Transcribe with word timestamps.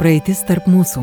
Praeitis 0.00 0.38
tarp 0.48 0.64
mūsų. 0.64 1.02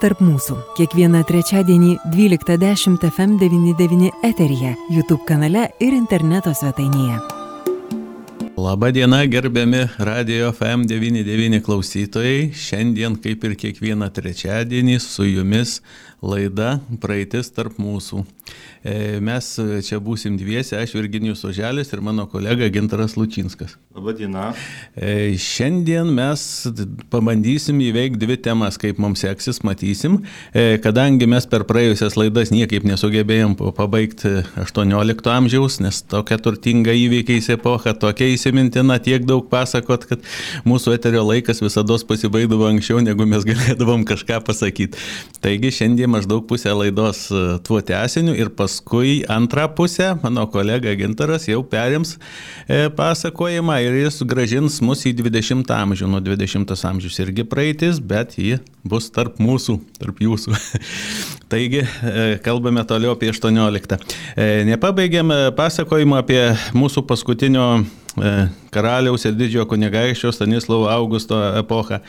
tarp 0.00 0.22
mūsų. 0.24 0.56
Kiekvieną 0.78 1.20
trečiadienį 1.28 1.90
12.10 2.14 3.04
FM99 3.10 4.08
eteryje, 4.26 4.72
YouTube 4.88 5.26
kanale 5.28 5.68
ir 5.80 5.96
interneto 5.96 6.54
svetainėje. 6.56 7.20
Labadiena, 8.60 9.22
gerbiami 9.24 9.86
Radio 9.98 10.50
FM99 10.52 11.62
klausytojai. 11.64 12.50
Šiandien, 12.52 13.14
kaip 13.20 13.44
ir 13.48 13.54
kiekvieną 13.60 14.10
trečiadienį, 14.12 14.98
su 15.00 15.24
jumis 15.28 15.78
laida 16.20 16.78
Praeitis 17.00 17.48
tarp 17.54 17.78
mūsų. 17.80 18.24
E, 18.80 19.20
mes 19.24 19.46
čia 19.86 19.98
būsim 20.02 20.36
dviesi, 20.40 20.74
aš 20.76 20.94
Virginijus 20.96 21.42
Oželis 21.48 21.92
ir 21.92 22.02
mano 22.04 22.26
kolega 22.28 22.68
Gintaras 22.72 23.16
Lučinskas. 23.16 23.76
Labadiena. 23.96 24.50
E, 24.96 25.36
šiandien 25.40 26.08
mes 26.16 26.42
pabandysim 27.12 27.80
įveikti 27.84 28.20
dvi 28.20 28.38
temas, 28.40 28.78
kaip 28.80 29.00
mums 29.02 29.24
seksis, 29.24 29.60
matysim. 29.66 30.20
E, 30.52 30.78
kadangi 30.82 31.28
mes 31.30 31.46
per 31.50 31.64
praėjusias 31.68 32.16
laidas 32.20 32.52
niekaip 32.54 32.86
nesugebėjom 32.88 33.56
pabaigti 33.76 34.40
18 34.60 35.32
amžiaus, 35.34 35.80
nes 35.84 36.02
tokia 36.10 36.40
turtinga 36.42 36.94
įvykiais 36.96 37.50
epocha, 37.56 37.94
tokia 37.96 38.30
įsimintina, 38.34 38.98
tiek 39.02 39.24
daug 39.28 39.48
pasakot, 39.52 40.08
kad 40.10 40.24
mūsų 40.68 40.96
eterio 40.98 41.24
laikas 41.28 41.62
visada 41.64 41.96
pasibaigdavo 42.08 42.68
anksčiau, 42.70 43.00
negu 43.04 43.28
mes 43.28 43.46
galėdavom 43.48 44.04
kažką 44.08 44.40
pasakyti. 44.46 45.00
Taigi 45.44 45.72
šiandien 45.80 46.09
maždaug 46.10 46.46
pusę 46.50 46.72
laidos 46.74 47.28
e, 47.30 47.58
tuo 47.66 47.80
tęsiniu 47.82 48.34
ir 48.36 48.50
paskui 48.56 49.20
antrą 49.30 49.68
pusę 49.76 50.12
mano 50.22 50.46
kolega 50.50 50.94
Gintaras 50.98 51.46
jau 51.48 51.62
perims 51.64 52.16
e, 52.68 52.88
pasakojimą 52.96 53.78
ir 53.84 53.98
jis 54.02 54.22
gražins 54.28 54.80
mus 54.84 55.06
į 55.06 55.14
20 55.22 55.70
amžių. 55.76 56.10
Nuo 56.10 56.22
20 56.24 56.74
amžius 56.90 57.20
irgi 57.22 57.46
praeitis, 57.48 58.02
bet 58.02 58.36
ji 58.38 58.58
bus 58.84 59.10
tarp 59.14 59.38
mūsų, 59.42 59.78
tarp 60.00 60.20
jūsų. 60.24 60.56
Taigi, 61.52 61.84
e, 61.86 62.26
kalbame 62.44 62.84
toliau 62.86 63.14
apie 63.16 63.30
18. 63.32 63.98
Nepabaigėm 64.70 65.32
pasakojimą 65.58 66.20
apie 66.24 66.42
mūsų 66.76 67.06
paskutinio 67.08 67.66
karaliaus 68.74 69.24
ir 69.28 69.36
didžiojo 69.38 69.66
kunigaikščio 69.70 70.32
Stanislovo 70.34 70.88
Augusto 70.90 71.38
epochą. 71.60 72.00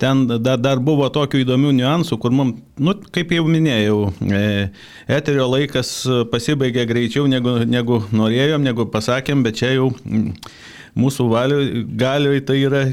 Ten 0.00 0.26
dar, 0.28 0.60
dar 0.60 0.80
buvo 0.84 1.08
tokių 1.12 1.40
įdomių 1.44 1.72
niuansų, 1.78 2.18
kur 2.20 2.34
mums, 2.34 2.60
nu, 2.76 2.94
kaip 3.14 3.32
jau 3.32 3.46
minėjau, 3.48 3.98
e, 4.26 4.44
eterio 5.18 5.48
laikas 5.48 5.92
pasibaigė 6.32 6.86
greičiau 6.88 7.28
negu, 7.30 7.58
negu 7.64 8.02
norėjom, 8.12 8.64
negu 8.66 8.88
pasakėm, 8.92 9.44
bet 9.46 9.62
čia 9.62 9.72
jau 9.78 9.90
mūsų 10.96 11.28
galioj 12.00 12.42
tai 12.48 12.58
yra 12.64 12.84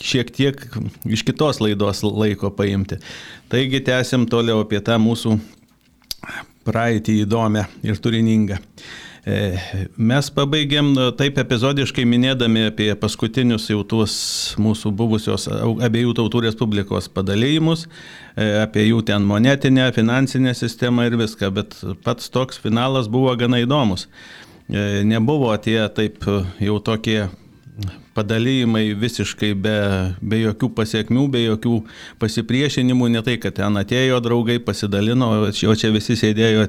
šiek 0.00 0.32
tiek 0.34 0.60
iš 1.04 1.24
kitos 1.28 1.60
laidos 1.60 2.02
laiko 2.04 2.52
paimti. 2.54 3.00
Taigi 3.52 3.82
tęsim 3.84 4.28
toliau 4.30 4.64
apie 4.64 4.80
tą 4.84 4.98
mūsų 5.00 5.38
praeitį 6.64 7.20
įdomią 7.24 7.66
ir 7.84 8.00
turiningą. 8.00 8.60
E, 9.24 9.56
mes 9.96 10.26
pabaigėm 10.36 10.90
nu, 10.92 11.04
taip 11.16 11.38
epizodiškai 11.40 12.04
minėdami 12.04 12.66
apie 12.68 12.90
paskutinius 13.00 13.70
jau 13.70 13.80
tuos 13.88 14.16
mūsų 14.60 14.92
buvusios 14.92 15.46
abiejų 15.48 16.12
tautų 16.18 16.42
respublikos 16.44 17.08
padalymus, 17.08 17.86
e, 18.36 18.50
apie 18.60 18.84
jų 18.90 19.00
ten 19.08 19.24
monetinę, 19.24 19.88
finansinę 19.96 20.52
sistemą 20.58 21.08
ir 21.08 21.16
viską, 21.22 21.50
bet 21.56 21.78
pats 22.04 22.28
toks 22.34 22.60
finalas 22.60 23.08
buvo 23.08 23.32
gana 23.40 23.62
įdomus. 23.64 24.10
E, 24.68 25.00
nebuvo 25.08 25.56
tie 25.56 25.80
taip 25.96 26.28
jau 26.60 26.76
tokie 26.84 27.22
padalymai 28.14 28.92
visiškai 28.98 29.50
be, 29.58 29.78
be 30.22 30.38
jokių 30.44 30.68
pasiekmių, 30.76 31.24
be 31.32 31.40
jokių 31.42 31.74
pasipriešinimų, 32.22 33.08
ne 33.16 33.22
tai, 33.26 33.34
kad 33.42 33.56
ten 33.58 33.80
atėjo 33.80 34.20
draugai, 34.22 34.60
pasidalino, 34.62 35.30
o 35.50 35.74
čia 35.74 35.90
visi 35.94 36.14
sėdėjo 36.18 36.68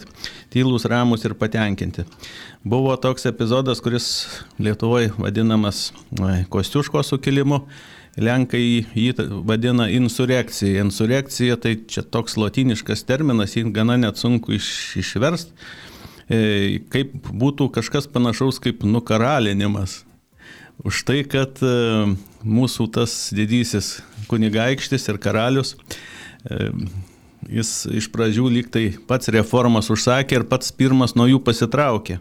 tylus, 0.54 0.88
ramus 0.90 1.26
ir 1.28 1.36
patenkinti. 1.38 2.08
Buvo 2.66 2.96
toks 2.98 3.28
epizodas, 3.30 3.84
kuris 3.86 4.08
Lietuvoje 4.58 5.12
vadinamas 5.20 5.92
Kostiuško 6.50 7.06
sukilimu. 7.06 7.62
Lenkai 8.16 8.64
jį 8.96 9.12
vadina 9.46 9.90
insurekcija. 9.92 10.86
Insurekcija 10.88 11.60
tai 11.62 11.76
čia 11.92 12.02
toks 12.02 12.38
latiniškas 12.40 13.04
terminas, 13.06 13.58
jį 13.60 13.68
gana 13.76 14.00
net 14.00 14.18
sunku 14.18 14.56
iš, 14.56 14.70
išverst. 15.04 15.52
E, 16.32 16.80
kaip 16.90 17.12
būtų 17.28 17.68
kažkas 17.76 18.08
panašaus 18.10 18.58
kaip 18.64 18.88
nukaralinimas 18.88 20.00
už 20.86 21.02
tai, 21.08 21.24
kad 21.26 21.58
e, 21.66 22.14
mūsų 22.46 22.88
tas 22.94 23.16
didysis 23.36 24.00
kunigaikštis 24.30 25.10
ir 25.10 25.20
karalius, 25.22 25.74
e, 26.46 26.70
jis 27.58 27.72
iš 27.90 28.10
pradžių 28.14 28.46
lyg 28.54 28.70
tai 28.74 28.88
pats 29.10 29.32
reformas 29.34 29.90
užsakė 29.94 30.40
ir 30.40 30.48
pats 30.50 30.72
pirmas 30.76 31.18
nuo 31.18 31.28
jų 31.30 31.42
pasitraukė. 31.46 32.20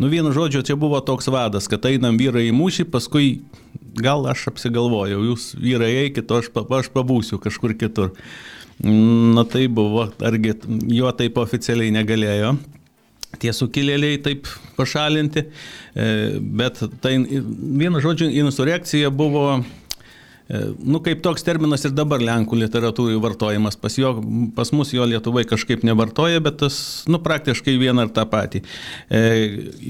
Nu 0.00 0.08
vienu 0.08 0.32
žodžiu, 0.32 0.64
čia 0.64 0.76
buvo 0.80 0.98
toks 1.04 1.28
vadas, 1.28 1.68
kad 1.68 1.84
einam 1.86 2.16
vyrai 2.16 2.48
į 2.48 2.56
mūšį, 2.56 2.88
paskui 2.90 3.42
gal 4.00 4.24
aš 4.30 4.48
apsigalvojau, 4.54 5.20
jūs 5.28 5.52
vyrai 5.60 5.92
eikit, 6.06 6.32
aš, 6.32 6.48
aš 6.48 6.88
pabūsiu 6.96 7.36
kažkur 7.42 7.76
kitur. 7.76 8.14
Na 8.82 9.44
tai 9.46 9.68
buvo, 9.68 10.08
argi 10.24 10.56
jo 10.90 11.12
taip 11.14 11.36
oficialiai 11.38 11.92
negalėjo 11.94 12.56
tie 13.40 13.52
sukilėliai 13.56 14.18
taip 14.24 14.50
pašalinti, 14.76 15.46
e, 15.46 16.08
bet 16.40 16.82
tai 17.04 17.16
vienu 17.22 18.02
žodžiu, 18.04 18.28
insurekcija 18.42 19.12
buvo 19.14 19.46
e, 19.60 19.62
Nu, 20.84 20.98
kaip 21.00 21.22
toks 21.24 21.44
terminas 21.46 21.86
ir 21.86 21.94
dabar 21.96 22.20
Lenkų 22.20 22.58
literatūrai 22.60 23.16
vartojamas, 23.22 23.76
pas, 23.80 23.94
jo, 23.96 24.10
pas 24.56 24.68
mus 24.74 24.90
jo 24.92 25.04
Lietuvai 25.08 25.46
kažkaip 25.48 25.84
nevartoja, 25.86 26.42
bet 26.44 26.58
tas, 26.60 26.76
nu, 27.08 27.20
praktiškai 27.24 27.78
vieną 27.80 28.04
ar 28.04 28.10
tą 28.12 28.26
patį. 28.28 28.60
E, 29.08 29.22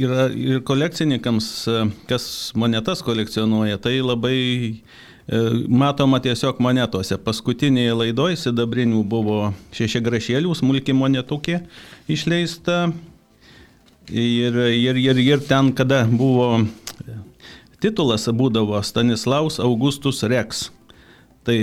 yra 0.04 0.28
ir 0.30 0.60
kolekcininkams, 0.68 1.48
e, 1.66 1.84
kas 2.10 2.26
monetas 2.54 3.02
kolekcionuoja, 3.02 3.80
tai 3.82 3.96
labai 4.04 4.36
e, 4.38 4.76
matoma 5.66 6.20
tiesiog 6.22 6.62
monetose. 6.62 7.18
Paskutinėje 7.26 7.96
laidoje 7.98 8.38
sidabrinių 8.44 9.02
buvo 9.08 9.40
šeši 9.74 10.04
grašėlių, 10.04 10.54
smulki 10.62 10.94
monetukė 10.94 11.64
išleista, 12.12 12.92
Ir, 14.10 14.56
ir, 14.74 14.96
ir, 14.98 15.18
ir 15.22 15.42
ten, 15.46 15.70
kada 15.76 16.02
buvo 16.10 16.64
titulas, 17.82 18.26
būdavo 18.26 18.80
Stanislaus 18.82 19.60
Augustus 19.62 20.22
Rex. 20.26 20.70
Tai 21.42 21.56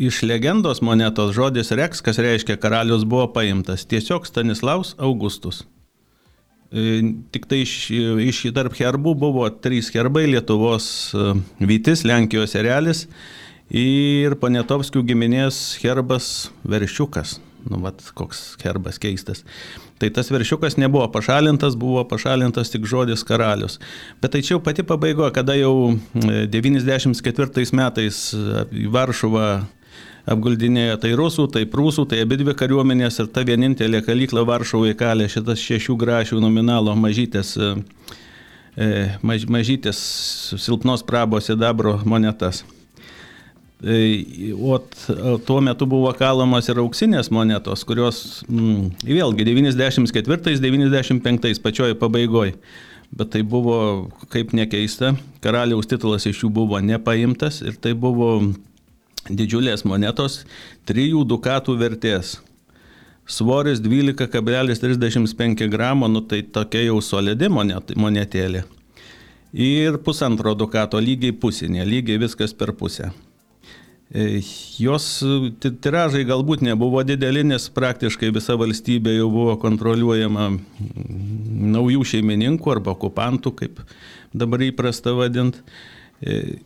iš 0.00 0.22
legendos 0.24 0.80
monetos 0.80 1.34
žodis 1.36 1.72
Rex, 1.76 2.00
kas 2.04 2.20
reiškia 2.20 2.56
karalius, 2.60 3.04
buvo 3.04 3.28
paimtas. 3.32 3.84
Tiesiog 3.88 4.28
Stanislaus 4.28 4.94
Augustus. 4.96 5.64
E, 6.72 7.00
tik 7.30 7.44
tai 7.46 7.60
iš, 7.62 7.74
iš 8.26 8.40
tarp 8.56 8.74
herbų 8.74 9.12
buvo 9.20 9.48
trys 9.62 9.92
herbai- 9.94 10.24
Lietuvos 10.32 11.14
e, 11.14 11.34
Vytis, 11.62 12.02
Lenkijos 12.08 12.56
erelis 12.58 13.06
ir 13.70 14.34
Panetovskių 14.40 15.04
giminės 15.06 15.78
herbas 15.82 16.50
Veršiukas. 16.66 17.38
Nu, 17.70 17.80
vat, 17.82 18.02
koks 18.14 18.56
herbas 18.62 19.00
keistas. 19.02 19.42
Tai 19.98 20.10
tas 20.14 20.30
viršiukas 20.30 20.76
nebuvo 20.78 21.06
pašalintas, 21.10 21.74
buvo 21.78 22.04
pašalintas 22.06 22.70
tik 22.70 22.86
žodis 22.86 23.24
karalius. 23.26 23.80
Bet 24.22 24.36
tai 24.36 24.42
čia 24.44 24.54
jau 24.54 24.60
pati 24.62 24.84
pabaigo, 24.86 25.26
kada 25.34 25.56
jau 25.58 25.96
94 26.14 27.64
e, 27.64 27.66
metais 27.74 28.20
e, 28.36 28.66
į 28.84 28.86
Varšuvą 28.94 29.48
apguldinėjo 30.30 31.00
tai 31.02 31.12
rusų, 31.18 31.48
tai 31.54 31.64
prūsų, 31.70 32.06
tai 32.10 32.22
abi 32.24 32.38
dvi 32.40 32.54
kariuomenės 32.58 33.20
ir 33.22 33.32
ta 33.34 33.46
vienintelė 33.46 34.02
kalykla 34.06 34.46
Varšuvoje 34.46 34.98
kalė 34.98 35.30
šitas 35.32 35.62
šešių 35.62 35.98
grašių 35.98 36.40
nominalo 36.42 36.94
mažytės, 36.98 37.56
e, 37.58 38.94
maž, 39.26 39.46
mažytės 39.50 40.00
silpnos 40.54 41.06
prabos 41.06 41.50
sidabro 41.50 41.98
monetas. 42.04 42.64
O 43.76 44.78
tuo 45.46 45.60
metu 45.60 45.86
buvo 45.86 46.08
kalamos 46.16 46.68
ir 46.72 46.78
auksinės 46.80 47.28
monetos, 47.28 47.84
kurios 47.84 48.40
mm, 48.48 49.04
vėlgi 49.04 49.44
94-95 49.44 51.60
pačioj 51.60 51.92
pabaigoje. 52.00 52.56
Bet 53.12 53.28
tai 53.34 53.42
buvo, 53.46 54.08
kaip 54.32 54.54
nekeista, 54.56 55.12
karaliaus 55.44 55.86
titulas 55.86 56.24
iš 56.26 56.40
jų 56.42 56.48
buvo 56.56 56.80
nepaimtas 56.80 57.60
ir 57.62 57.76
tai 57.76 57.92
buvo 57.92 58.40
didžiulės 59.28 59.84
monetos 59.84 60.46
3 60.88 61.12
dukatų 61.28 61.76
vertės. 61.76 62.40
Svoris 63.28 63.80
12,35 63.82 65.68
gramo, 65.68 66.08
nu 66.08 66.20
tai 66.24 66.42
tokia 66.42 66.82
jau 66.86 67.00
solidi 67.02 67.48
monet, 67.50 67.96
monetėlė. 67.98 68.62
Ir 69.52 69.98
pusantro 70.00 70.54
dukato 70.54 71.00
lygiai 71.02 71.32
pusinė, 71.34 71.84
lygiai 71.84 72.18
viskas 72.22 72.54
per 72.54 72.72
pusę. 72.72 73.10
E, 74.14 74.38
jos 74.78 75.06
tiražai 75.82 76.22
galbūt 76.28 76.62
nebuvo 76.62 77.02
dideli, 77.02 77.42
nes 77.42 77.66
praktiškai 77.74 78.30
visa 78.34 78.54
valstybė 78.58 79.16
jau 79.16 79.26
buvo 79.34 79.56
kontroliuojama 79.58 80.52
naujų 81.74 82.04
šeimininkų 82.12 82.76
arba 82.76 82.94
okupantų, 82.94 83.52
kaip 83.58 83.82
dabar 84.36 84.62
įprasta 84.68 85.14
vadinti. 85.16 85.64
E, 86.22 86.56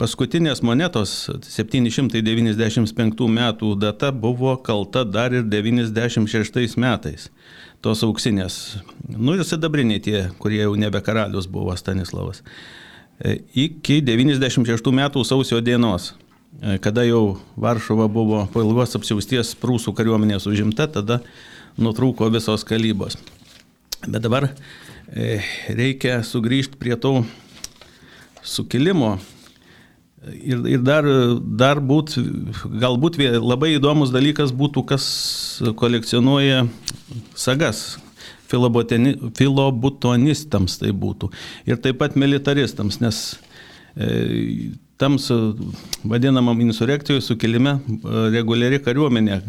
paskutinės 0.00 0.62
monetos 0.66 1.12
795 1.44 3.28
metų 3.30 3.74
data 3.78 4.10
buvo 4.10 4.56
kalta 4.56 5.04
dar 5.04 5.36
ir 5.36 5.44
96 5.46 6.78
metais. 6.80 7.28
Tos 7.84 8.00
auksinės. 8.02 8.78
Nu 9.12 9.36
ir 9.36 9.44
sidabriniai 9.44 10.00
tie, 10.00 10.18
kurie 10.40 10.62
jau 10.62 10.72
nebe 10.80 11.04
karalius 11.04 11.44
buvo 11.46 11.76
Stanislavas. 11.76 12.40
E, 13.22 13.38
iki 13.54 14.00
96 14.02 14.90
metų 14.90 15.22
sausio 15.26 15.60
dienos, 15.62 16.12
e, 16.58 16.78
kada 16.82 17.04
jau 17.06 17.36
Varšuva 17.56 18.08
buvo 18.10 18.44
po 18.50 18.64
ilgos 18.64 18.96
apsiausties 18.98 19.54
prūsų 19.60 19.94
kariuomenės 19.94 20.48
užimta, 20.50 20.88
tada 20.90 21.20
nutrūko 21.78 22.30
visos 22.34 22.66
kalybos. 22.66 23.18
Bet 24.04 24.24
dabar 24.24 24.50
reikia 25.14 26.18
sugrįžti 26.26 26.76
prie 26.80 26.96
to 27.00 27.22
sukilimo. 28.44 29.18
Ir, 30.24 30.62
ir 30.68 30.80
dar, 30.80 31.04
dar 31.44 31.80
būt, 31.84 32.16
galbūt 32.80 33.18
labai 33.44 33.74
įdomus 33.76 34.12
dalykas 34.12 34.54
būtų, 34.56 34.84
kas 34.88 35.06
kolekcionuoja 35.76 36.64
sagas. 37.36 37.98
Filobutonistams 39.38 40.78
tai 40.80 40.92
būtų. 40.92 41.30
Ir 41.70 41.80
taip 41.82 42.00
pat 42.02 42.16
militaristams, 42.20 43.00
nes 43.02 43.20
e, 43.96 44.06
tam 45.00 45.18
su, 45.22 45.36
vadinamam 46.06 46.60
insurekcijų 46.66 47.20
sukilime 47.24 47.76
e, 47.78 47.80
reguliari 48.34 48.80
kariuomenė 48.84 49.40
e, 49.40 49.42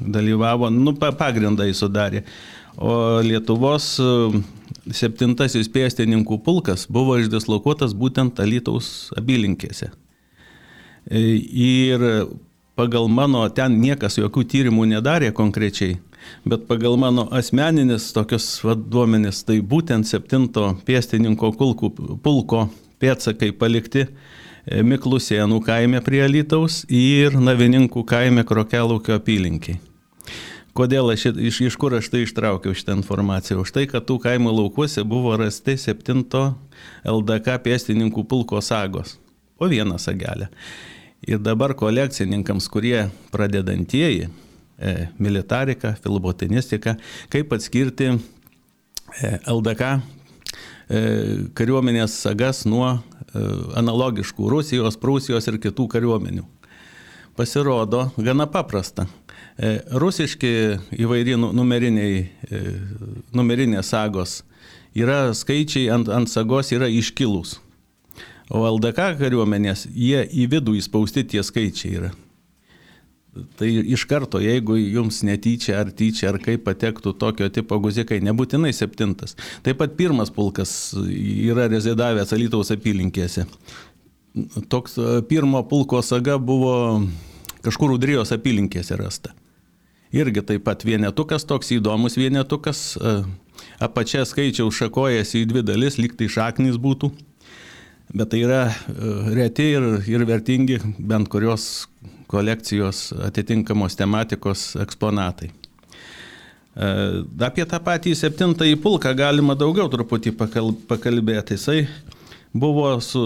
dalyvavo, 0.00 0.70
nu, 0.74 0.96
pagrindą 0.98 1.68
jį 1.68 1.78
sudarė. 1.78 2.24
O 2.74 3.22
Lietuvos 3.22 4.00
septintasis 4.92 5.68
pėstininkų 5.72 6.40
pulkas 6.44 6.88
buvo 6.90 7.16
išdislokuotas 7.20 7.94
būtent 7.96 8.40
Alytaus 8.42 9.12
apylinkėse. 9.18 9.92
E, 11.04 11.20
ir 11.38 12.04
pagal 12.74 13.08
mano, 13.08 13.44
ten 13.54 13.78
niekas 13.80 14.18
jokių 14.18 14.44
tyrimų 14.50 14.88
nedarė 14.96 15.30
konkrečiai, 15.36 15.98
bet 16.44 16.66
pagal 16.68 16.96
mano 17.00 17.26
asmeninis 17.34 18.10
tokius 18.16 18.46
duomenis, 18.90 19.42
tai 19.44 19.60
būtent 19.60 20.08
septinto 20.08 20.74
pėstininko 20.86 21.52
kulkų, 21.58 21.90
pulko 22.24 22.68
pėtsakai 23.02 23.52
palikti 23.58 24.06
e, 24.06 24.82
Miklusienų 24.82 25.60
kaime 25.64 26.00
prie 26.04 26.22
Alytaus 26.24 26.82
ir 26.88 27.36
Navininkų 27.38 28.04
kaime 28.08 28.46
Krokelūkio 28.46 29.18
apylinkiai. 29.18 29.80
Kodėl 30.74 31.12
aš 31.12 31.28
iš, 31.38 31.60
iš 31.68 31.74
kur 31.78 31.94
aš 31.94 32.08
tai 32.10 32.24
ištraukiau 32.24 32.74
šitą 32.74 32.96
informaciją? 32.98 33.60
Už 33.62 33.70
tai, 33.76 33.84
kad 33.86 34.08
tų 34.08 34.16
kaimo 34.24 34.50
laukuose 34.50 35.04
buvo 35.06 35.36
rasti 35.38 35.76
7 35.78 36.24
LDK 37.06 37.60
pėstininkų 37.62 38.24
pulko 38.26 38.58
sagos. 38.58 39.14
Po 39.54 39.68
vieną 39.70 40.00
sagelę. 40.02 40.48
Ir 41.24 41.38
dabar 41.38 41.76
kolekcininkams, 41.78 42.66
kurie 42.68 43.06
pradedantieji, 43.32 44.26
e, 44.78 45.08
militarika, 45.18 45.94
filobotinistika, 46.02 46.96
kaip 47.32 47.52
atskirti 47.52 48.10
e, 48.12 48.16
LDK 49.50 49.82
e, 49.90 49.98
kariuomenės 51.56 52.20
sagas 52.26 52.64
nuo 52.68 52.98
analogiškų 53.74 54.46
Rusijos, 54.46 54.94
Prūsijos 55.02 55.48
ir 55.50 55.56
kitų 55.58 55.88
kariuomenių. 55.90 56.44
Pasirodo 57.34 58.12
gana 58.14 58.46
paprasta. 58.46 59.08
Rusiški 59.90 60.52
įvairi 61.02 61.34
nu, 61.38 61.50
numerinės 63.34 63.90
sagos 63.90 64.36
yra 64.94 65.34
skaičiai 65.34 65.90
ant, 65.90 66.08
ant 66.14 66.30
sagos 66.30 66.70
yra 66.74 66.86
iškilus. 66.86 67.58
O 68.54 68.62
LDK 68.68 69.16
kariuomenės, 69.18 69.88
jie 69.90 70.22
į 70.30 70.46
vidų 70.52 70.76
įspausti 70.78 71.24
tie 71.26 71.42
skaičiai 71.42 71.98
yra. 71.98 72.14
Tai 73.58 73.68
iš 73.68 74.04
karto, 74.10 74.38
jeigu 74.42 74.76
jums 74.78 75.22
netyčia 75.26 75.80
ar 75.82 75.90
tyčia 75.90 76.30
ar 76.30 76.38
kaip 76.42 76.62
patektų 76.66 77.16
tokio 77.18 77.48
tipo 77.50 77.78
guzikai, 77.82 78.20
nebūtinai 78.22 78.70
septintas. 78.76 79.34
Taip 79.66 79.80
pat 79.82 79.96
pirmas 79.98 80.30
pulkas 80.34 80.94
yra 80.94 81.66
rezidavęs 81.72 82.34
Alytaus 82.36 82.70
apylinkėse. 82.74 83.46
Toks 84.70 84.98
e, 84.98 85.08
pirmo 85.30 85.62
pulko 85.70 86.02
saga 86.02 86.38
buvo 86.38 86.76
kažkur 87.66 87.94
Udrijos 87.94 88.34
apylinkėse 88.34 88.98
rasta 88.98 89.34
irgi 90.14 90.44
taip 90.46 90.64
pat 90.66 90.84
vienetukas, 90.86 91.46
toks 91.48 91.72
įdomus 91.74 92.18
vienetukas, 92.18 92.82
e, 92.96 93.14
apačia 93.82 94.24
skaičiaus 94.28 94.76
šakojasi 94.78 95.42
į 95.42 95.48
dvi 95.50 95.64
dalis, 95.66 95.98
lyg 95.98 96.14
tai 96.18 96.30
šaknys 96.30 96.78
būtų, 96.80 97.10
bet 98.14 98.30
tai 98.32 98.44
yra 98.46 98.62
e, 98.70 99.14
reti 99.34 99.72
ir, 99.74 99.88
ir 100.10 100.26
vertingi 100.28 100.80
bent 100.98 101.30
kurios 101.32 101.88
kolekcijos 102.26 103.12
atitinkamos 103.26 103.96
tematikos 103.96 104.76
eksponatai. 104.82 105.50
E, 105.50 105.52
apie 107.46 107.64
tą 107.70 107.78
patį 107.84 108.14
septintąjį 108.18 108.76
pulką 108.82 109.14
galima 109.18 109.54
daugiau 109.58 109.88
truputį 109.92 110.30
pakalbėti. 110.88 111.54
Jisai 111.58 111.80
buvo 112.54 113.00
su, 113.04 113.22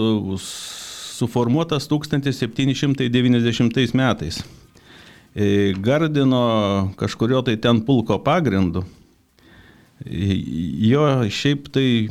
suformuotas 1.19 1.89
1790 1.89 3.93
metais. 3.97 4.35
E, 5.35 5.73
Gardino 5.77 6.93
kažkurio 6.97 7.41
tai 7.45 7.57
ten 7.57 7.81
pulko 7.85 8.19
pagrindu. 8.25 8.85
E, 10.05 10.35
jo 10.91 11.05
šiaip 11.29 11.69
tai 11.73 12.09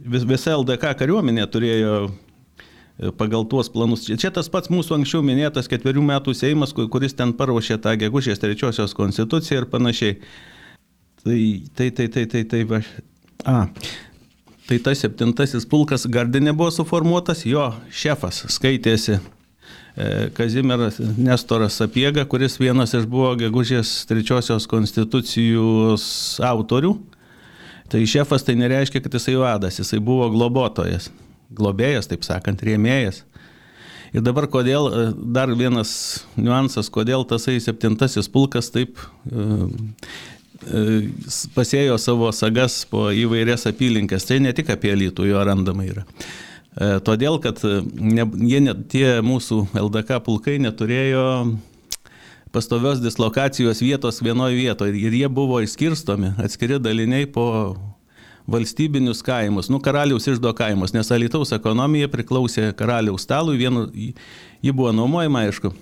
vis, 0.00 0.24
visa 0.24 0.56
LDK 0.56 0.94
kariuomenė 0.98 1.46
turėjo 1.52 2.10
pagal 3.18 3.46
tuos 3.48 3.70
planus. 3.72 4.06
Čia 4.08 4.32
tas 4.34 4.50
pats 4.52 4.70
mūsų 4.72 4.98
anksčiau 4.98 5.24
minėtas 5.24 5.70
ketverių 5.70 6.04
metų 6.12 6.34
Seimas, 6.36 6.74
kuris 6.76 7.16
ten 7.16 7.34
paruošė 7.36 7.80
tą 7.82 7.96
gegužės 8.00 8.42
trečiosios 8.42 8.96
konstituciją 8.96 9.62
ir 9.62 9.68
panašiai. 9.72 10.20
Tai, 11.24 11.40
tai, 11.76 11.90
tai, 11.96 12.08
tai, 12.08 12.24
tai, 12.32 12.44
tai, 12.48 12.62
va. 12.68 12.80
A, 13.48 13.58
tai 14.68 14.78
tas 14.84 15.02
septintasis 15.04 15.68
pulkas 15.68 16.06
Gardinė 16.08 16.56
buvo 16.56 16.72
suformuotas, 16.72 17.44
jo 17.48 17.66
šefas 17.92 18.46
skaitėsi 18.52 19.20
E, 19.96 20.30
Kazimieras 20.34 20.98
Nestoras 21.18 21.74
Sapiega, 21.74 22.24
kuris 22.24 22.58
vienas 22.60 22.94
iš 22.94 23.06
buvo 23.10 23.32
gegužės 23.38 23.90
trečiosios 24.08 24.68
konstitucijos 24.70 26.04
autorių. 26.46 26.94
Tai 27.90 28.00
šefas 28.06 28.46
tai 28.46 28.54
nereiškia, 28.60 29.02
kad 29.02 29.16
jisai 29.18 29.34
vadas, 29.40 29.80
jisai 29.82 29.98
buvo 29.98 30.28
globotojas, 30.30 31.08
globėjas, 31.56 32.10
taip 32.10 32.26
sakant, 32.26 32.62
rėmėjas. 32.66 33.24
Ir 34.10 34.24
dabar 34.26 34.48
kodėl, 34.50 34.88
e, 34.90 35.06
dar 35.34 35.52
vienas 35.54 35.92
niuansas, 36.36 36.90
kodėl 36.90 37.24
tasai 37.30 37.60
septintasis 37.62 38.26
pulkas 38.32 38.72
taip 38.74 38.98
uh, 39.30 39.68
uh, 39.70 41.30
pasėjo 41.54 41.98
savo 42.02 42.32
sagas 42.34 42.82
po 42.90 43.08
įvairias 43.14 43.68
apylinkės. 43.70 44.26
Tai 44.26 44.40
ne 44.42 44.54
tik 44.56 44.72
apie 44.74 44.96
lytų 44.98 45.30
jo 45.30 45.44
randama 45.46 45.86
yra. 45.86 46.06
E, 46.78 47.00
todėl, 47.02 47.40
kad 47.42 47.58
e, 47.66 47.80
ne, 47.98 48.24
jie, 48.46 48.60
ne, 48.62 48.74
tie 48.90 49.18
mūsų 49.26 49.64
LDK 49.74 50.20
pulkai 50.26 50.60
neturėjo 50.62 51.24
pastovios 52.54 53.02
dislokacijos 53.02 53.82
vietos 53.82 54.22
vienoje 54.22 54.58
vietoje 54.58 54.94
ir 54.98 55.16
jie 55.18 55.28
buvo 55.30 55.60
išskirstomi 55.62 56.36
atskiri 56.42 56.78
daliniai 56.82 57.26
po 57.30 57.46
valstybinius 58.50 59.22
kaimus, 59.26 59.68
nu 59.72 59.80
karaliaus 59.82 60.26
išdo 60.30 60.52
kaimus, 60.56 60.94
nes 60.96 61.10
Alitaus 61.12 61.52
ekonomija 61.56 62.08
priklausė 62.12 62.70
karaliaus 62.76 63.26
stalui, 63.26 63.58
vienu, 63.60 63.86
ji 63.92 64.72
buvo 64.72 64.92
nuomojama, 64.96 65.44
aišku, 65.48 65.72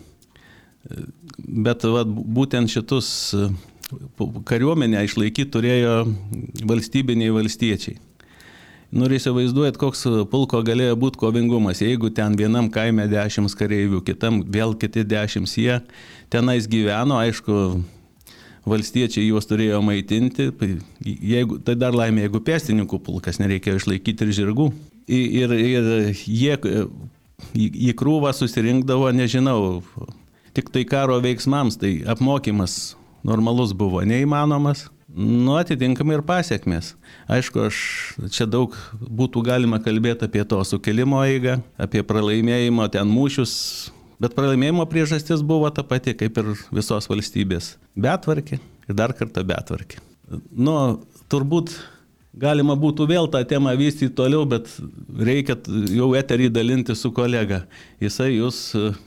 bet 1.38 1.86
va, 1.88 2.04
būtent 2.06 2.70
šitus 2.72 3.08
kariuomenę 4.48 5.04
išlaikyti 5.06 5.50
turėjo 5.52 5.94
valstybiniai 6.68 7.32
valstiečiai. 7.32 7.96
Nu 8.88 9.04
ir 9.04 9.18
įsivaizduojat, 9.18 9.76
koks 9.76 10.06
pulko 10.32 10.62
galėjo 10.64 10.94
būti 10.96 11.20
kovingumas, 11.20 11.82
jeigu 11.84 12.08
ten 12.16 12.36
vienam 12.40 12.70
kaime 12.72 13.04
dešimt 13.10 13.52
kareivių, 13.56 14.00
kitam 14.06 14.40
vėl 14.48 14.72
kiti 14.80 15.04
dešimt, 15.04 15.52
jie 15.60 15.76
tenais 16.32 16.68
gyveno, 16.68 17.18
aišku, 17.20 17.58
valstiečiai 18.70 19.26
juos 19.28 19.48
turėjo 19.48 19.80
maitinti, 19.84 20.50
jeigu, 21.04 21.58
tai 21.64 21.76
dar 21.78 21.96
laimė, 21.96 22.26
jeigu 22.26 22.42
pėstininkų 22.46 23.00
pulkas 23.06 23.40
nereikėjo 23.42 23.80
išlaikyti 23.82 24.26
ir 24.26 24.34
žirgų. 24.40 24.68
Ir, 25.08 25.54
ir 25.56 25.90
jie 26.28 26.54
į 27.56 27.94
krūvą 27.98 28.34
susirinkdavo, 28.36 29.08
nežinau, 29.16 29.80
tik 30.56 30.70
tai 30.74 30.84
karo 30.88 31.18
veiksmams, 31.24 31.78
tai 31.80 31.98
apmokymas 32.08 32.94
normalus 33.26 33.74
buvo 33.76 34.04
neįmanomas. 34.06 34.88
Nu, 35.08 35.54
atitinkamai 35.56 36.18
ir 36.18 36.22
pasiekmes. 36.28 36.92
Aišku, 37.32 37.62
aš 37.70 37.78
čia 38.34 38.44
daug 38.44 38.74
būtų 39.00 39.40
galima 39.46 39.80
kalbėti 39.80 40.28
apie 40.28 40.44
to 40.44 40.60
sukilimo 40.68 41.22
eigą, 41.24 41.56
apie 41.80 42.02
pralaimėjimo 42.04 42.84
ten 42.92 43.08
mūšius, 43.08 43.54
bet 44.22 44.34
pralaimėjimo 44.36 44.86
priežastis 44.90 45.44
buvo 45.46 45.70
ta 45.74 45.84
pati, 45.86 46.14
kaip 46.18 46.40
ir 46.40 46.50
visos 46.74 47.08
valstybės. 47.10 47.76
Betvarkė 47.98 48.58
ir 48.58 48.98
dar 48.98 49.14
kartą 49.16 49.44
betvarkė. 49.46 50.02
Nu, 50.52 50.74
turbūt 51.32 51.72
galima 52.38 52.76
būtų 52.78 53.06
vėl 53.08 53.30
tą 53.32 53.40
temą 53.48 53.72
vystyti 53.78 54.12
toliau, 54.14 54.44
bet 54.48 54.68
reikia 55.08 55.56
jau 55.94 56.10
eterį 56.18 56.50
dalinti 56.52 56.96
su 56.98 57.12
kolega. 57.14 57.64
Jisai 58.02 58.34
jūs 58.36 58.60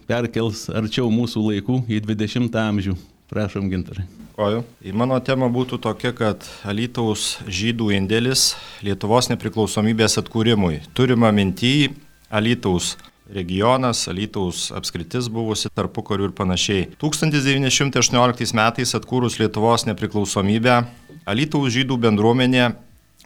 perkels 0.09 0.67
arčiau 0.73 1.11
mūsų 1.13 1.45
laikų 1.51 1.83
į 1.91 2.01
20 2.07 2.59
amžių. 2.65 2.97
Prašom, 3.31 3.69
gintarai. 3.71 4.09
Dėkoju. 4.41 4.63
Mano 4.97 5.19
tema 5.21 5.47
būtų 5.51 5.77
tokia, 5.83 6.11
kad 6.17 6.45
Alytaus 6.65 7.37
žydų 7.45 7.91
indėlis 7.93 8.55
Lietuvos 8.81 9.29
nepriklausomybės 9.29 10.17
atkūrimui. 10.17 10.81
Turima 10.97 11.29
minty 11.31 11.91
Alytaus 12.31 12.95
regionas, 13.33 14.05
Alytaus 14.11 14.69
apskritis 14.75 15.29
buvusi 15.31 15.71
tarpu 15.73 16.03
karių 16.05 16.29
ir 16.29 16.35
panašiai. 16.37 16.87
1918 17.01 18.55
metais 18.57 18.95
atkūrus 18.97 19.39
Lietuvos 19.41 19.87
nepriklausomybę, 19.89 20.77
Alytaus 21.29 21.73
žydų 21.75 21.99
bendruomenė 22.05 22.71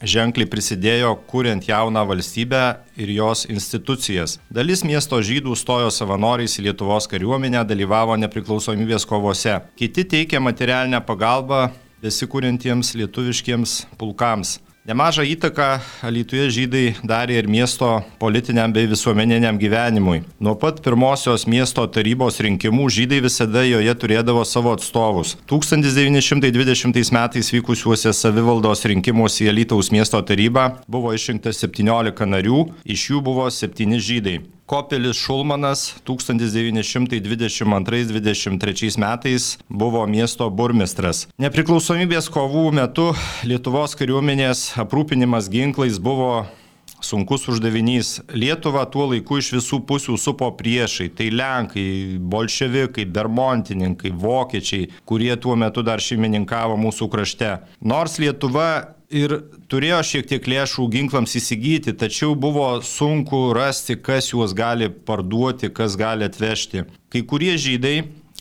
ženkliai 0.02 0.48
prisidėjo 0.50 1.14
kuriant 1.30 1.64
jauną 1.64 2.02
valstybę 2.08 2.62
ir 3.00 3.12
jos 3.16 3.46
institucijas. 3.48 4.36
Dalis 4.52 4.84
miesto 4.84 5.20
žydų 5.24 5.56
stojo 5.56 5.88
savanoriais 5.90 6.58
į 6.60 6.68
Lietuvos 6.68 7.08
kariuomenę, 7.08 7.64
dalyvavo 7.64 8.16
nepriklausomybės 8.20 9.08
kovose. 9.08 9.60
Kiti 9.80 10.04
teikė 10.04 10.42
materialinę 10.42 11.00
pagalbą 11.06 11.70
besikūrintiems 12.04 12.92
lietuviškiems 13.00 13.78
pulkams. 13.96 14.58
Nemažą 14.86 15.24
įtaką 15.26 15.80
Alytuje 16.06 16.44
žydai 16.54 16.84
darė 17.02 17.40
ir 17.40 17.48
miesto 17.50 17.88
politiniam 18.22 18.70
bei 18.70 18.86
visuomeniniam 18.86 19.58
gyvenimui. 19.58 20.20
Nuo 20.38 20.54
pat 20.54 20.78
pirmosios 20.84 21.42
miesto 21.50 21.82
tarybos 21.90 22.38
rinkimų 22.46 22.86
žydai 22.94 23.18
visada 23.24 23.64
joje 23.66 23.96
turėdavo 23.98 24.44
savo 24.46 24.76
atstovus. 24.78 25.34
1920 25.50 27.10
metais 27.18 27.50
vykusiuose 27.50 28.14
savivaldos 28.14 28.86
rinkimuose 28.86 29.48
į 29.48 29.50
Alytaus 29.56 29.90
miesto 29.90 30.22
tarybą 30.22 30.68
buvo 30.86 31.10
išrinkta 31.18 31.50
17 31.50 32.30
narių, 32.36 32.68
iš 32.86 33.10
jų 33.10 33.26
buvo 33.26 33.50
7 33.50 33.98
žydai. 33.98 34.44
Kopelis 34.66 35.16
Šulmanas 35.16 35.94
1922-23 36.06 38.98
metais 38.98 39.58
buvo 39.68 40.06
miesto 40.10 40.50
burmistras. 40.50 41.28
Nepriklausomybės 41.38 42.26
kovų 42.34 42.72
metu 42.74 43.14
Lietuvos 43.46 43.94
kariuomenės 43.94 44.74
aprūpinimas 44.82 45.46
ginklais 45.52 46.00
buvo 46.02 46.46
sunkus 46.98 47.46
uždavinys. 47.48 48.20
Lietuva 48.34 48.86
tuo 48.90 49.06
laiku 49.12 49.38
iš 49.38 49.52
visų 49.60 49.86
pusių 49.86 50.18
supo 50.18 50.50
priešai. 50.58 51.14
Tai 51.14 51.30
Lenkai, 51.30 52.18
bolševikai, 52.18 53.06
bermontininkai, 53.06 54.10
vokiečiai, 54.10 54.90
kurie 55.06 55.36
tuo 55.38 55.54
metu 55.54 55.86
dar 55.86 56.02
šeimininkavo 56.02 56.74
mūsų 56.80 57.06
krašte. 57.12 57.60
Nors 57.80 58.18
Lietuva 58.18 58.95
ir 59.16 59.34
turėjo 59.70 60.02
šiek 60.06 60.28
tiek 60.30 60.46
lėšų 60.50 60.86
ginklams 60.92 61.36
įsigyti, 61.38 61.94
tačiau 61.96 62.36
buvo 62.38 62.68
sunku 62.84 63.50
rasti, 63.56 63.96
kas 63.96 64.30
juos 64.32 64.54
gali 64.56 64.90
parduoti, 64.90 65.72
kas 65.74 65.96
gali 65.98 66.26
atvežti. 66.28 66.84
Kai 67.12 67.22
kurie 67.28 67.56
žydai 67.60 67.96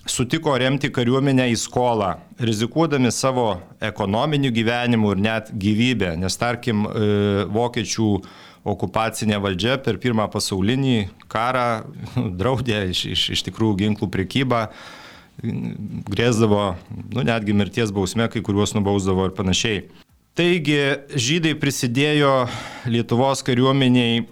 sutiko 0.06 0.54
remti 0.62 0.92
kariuomenę 0.94 1.48
į 1.54 1.58
skolą, 1.60 2.12
rizikuodami 2.40 3.12
savo 3.14 3.56
ekonominiu 3.84 4.52
gyvenimu 4.54 5.16
ir 5.16 5.24
net 5.26 5.50
gyvybę, 5.52 6.14
nes 6.22 6.38
tarkim 6.38 6.86
e, 6.86 7.08
vokiečių 7.50 8.10
okupacinė 8.66 9.40
valdžia 9.42 9.80
per 9.86 9.98
pirmą 10.02 10.28
pasaulinį 10.34 11.08
karą 11.32 11.86
draudė 12.40 12.86
iš, 12.92 13.06
iš, 13.16 13.26
iš 13.38 13.46
tikrųjų 13.50 13.82
ginklų 13.86 14.12
prekybą 14.14 14.68
grėsdavo, 15.36 16.76
nu, 17.12 17.24
netgi 17.28 17.54
mirties 17.58 17.92
bausme, 17.94 18.30
kai 18.32 18.42
kuriuos 18.46 18.72
nubausdavo 18.78 19.28
ir 19.28 19.34
panašiai. 19.36 19.82
Taigi 20.36 20.76
žydai 21.16 21.54
prisidėjo 21.56 22.30
Lietuvos 22.92 23.40
kariuomeniai 23.48 24.18
e, 24.20 24.26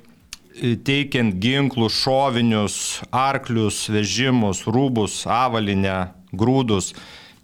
teikiant 0.75 1.37
ginklus, 1.39 1.95
šovinius, 1.95 2.73
arklius, 3.07 3.85
vežimus, 3.87 4.65
rūbus, 4.67 5.21
avalinę, 5.31 6.11
grūdus. 6.35 6.91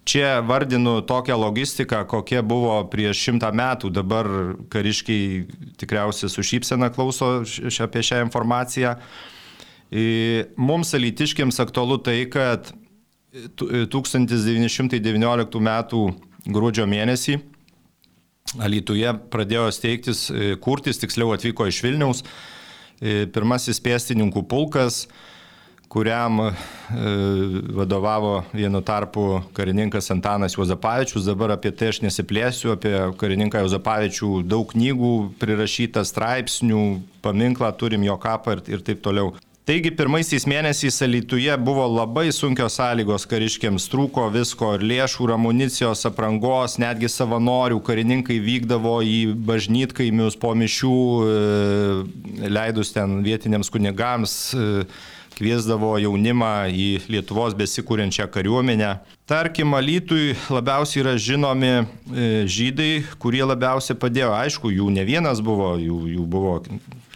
Čia 0.04 0.44
vardinu 0.44 0.98
tokią 1.08 1.38
logistiką, 1.40 2.02
kokia 2.12 2.44
buvo 2.44 2.82
prieš 2.92 3.22
šimtą 3.30 3.54
metų. 3.56 3.94
Dabar 3.96 4.28
kariškiai 4.74 5.46
tikriausiai 5.80 6.28
su 6.34 6.44
šypsena 6.44 6.90
klauso 6.92 7.30
apie 7.86 8.04
šią 8.10 8.20
informaciją. 8.26 8.92
E, 9.88 10.04
mums 10.60 10.92
elitiškiams 11.00 11.64
aktualu 11.64 11.96
tai, 12.04 12.26
kad 12.28 12.74
1919 13.56 15.64
m. 15.64 15.72
gruodžio 16.52 16.90
mėnesį 16.92 17.40
Alytuje 18.58 19.12
pradėjo 19.30 19.68
steigtis, 19.74 20.28
e, 20.34 20.56
kurtis, 20.62 20.98
tiksliau 20.98 21.36
atvyko 21.36 21.68
iš 21.70 21.84
Vilniaus 21.86 22.24
e, 22.24 23.28
pirmasis 23.30 23.78
pėstininkų 23.86 24.42
pulkas, 24.50 25.04
kuriam 25.90 26.42
e, 26.48 26.52
vadovavo 27.78 28.40
vienu 28.54 28.82
tarpu 28.86 29.44
karininkas 29.58 30.10
Antanas 30.16 30.58
Juozapavičius. 30.58 31.28
Dabar 31.30 31.54
apie 31.54 31.74
tai 31.78 31.92
aš 31.94 32.02
nesiplėsiu, 32.06 32.74
apie 32.74 32.96
karininką 33.22 33.62
Juozapavičių 33.66 34.32
daug 34.50 34.74
knygų 34.74 35.14
prirašyta, 35.42 36.06
straipsnių, 36.08 36.84
paminklą 37.26 37.70
turim 37.78 38.08
jo 38.08 38.18
kapą 38.22 38.58
ir, 38.58 38.66
ir 38.78 38.86
taip 38.86 39.06
toliau. 39.06 39.36
Taigi 39.70 39.92
pirmaisiais 39.94 40.48
mėnesiais 40.50 40.96
Alituje 41.06 41.54
buvo 41.62 41.84
labai 41.86 42.32
sunkios 42.34 42.80
sąlygos 42.80 43.28
kariškiams, 43.30 43.84
trūko 43.92 44.24
visko 44.34 44.72
ir 44.80 44.82
lėšų, 44.90 45.28
ir 45.28 45.34
amunicijos, 45.36 46.02
aprangos, 46.10 46.80
netgi 46.82 47.06
savanorių 47.14 47.78
karininkai 47.86 48.40
vykdavo 48.42 48.96
į 49.06 49.20
bažnytkaimius 49.46 50.40
po 50.42 50.56
mišių, 50.58 50.96
e, 51.22 52.48
leidus 52.50 52.96
ten 52.96 53.20
vietiniams 53.22 53.70
kunigams 53.70 54.34
e, 54.58 54.88
kviesdavo 55.38 55.92
jaunimą 56.02 56.56
į 56.74 56.88
Lietuvos 57.06 57.54
besikūrenčią 57.60 58.26
kariuomenę. 58.34 58.96
Tarkim, 59.30 59.78
Alytui 59.78 60.34
labiausiai 60.50 61.04
yra 61.04 61.14
žinomi 61.14 61.76
e, 61.76 61.84
žydai, 62.50 63.04
kurie 63.22 63.46
labiausiai 63.46 64.02
padėjo. 64.02 64.34
Aišku, 64.34 64.74
jų 64.74 64.90
ne 64.98 65.06
vienas 65.06 65.46
buvo, 65.46 65.76
jų, 65.78 66.02
jų 66.16 66.26
buvo 66.26 66.58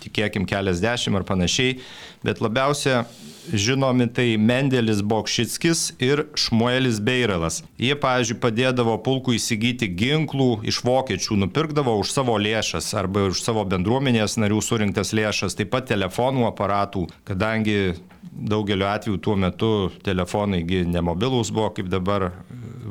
tikėkim 0.04 0.48
keliasdešimt 0.50 1.20
ar 1.20 1.26
panašiai, 1.28 1.78
bet 2.24 2.42
labiausia 2.44 3.04
žinomi 3.52 4.08
tai 4.14 4.38
Mendelis 4.40 5.02
Bokšickis 5.04 5.82
ir 6.04 6.26
Šmuelis 6.40 7.02
Beiralas. 7.04 7.62
Jie, 7.82 7.94
pavyzdžiui, 8.00 8.40
padėdavo 8.44 8.96
pulkų 9.04 9.36
įsigyti 9.38 9.90
ginklų 10.00 10.64
iš 10.70 10.80
vokiečių, 10.88 11.38
nupirkdavo 11.44 11.98
už 12.00 12.14
savo 12.16 12.38
lėšas 12.40 12.94
arba 13.00 13.28
už 13.32 13.44
savo 13.44 13.66
bendruomenės 13.68 14.38
narių 14.40 14.62
surinktas 14.64 15.14
lėšas, 15.16 15.58
taip 15.60 15.74
pat 15.74 15.90
telefonų 15.92 16.48
aparatų, 16.52 17.08
kadangi 17.28 17.96
daugeliu 18.34 18.88
atveju 18.88 19.20
tuo 19.22 19.36
metu 19.40 19.74
telefonai 20.06 20.64
nemobilūs 20.64 21.52
buvo, 21.54 21.70
kaip 21.76 21.92
dabar 21.92 22.32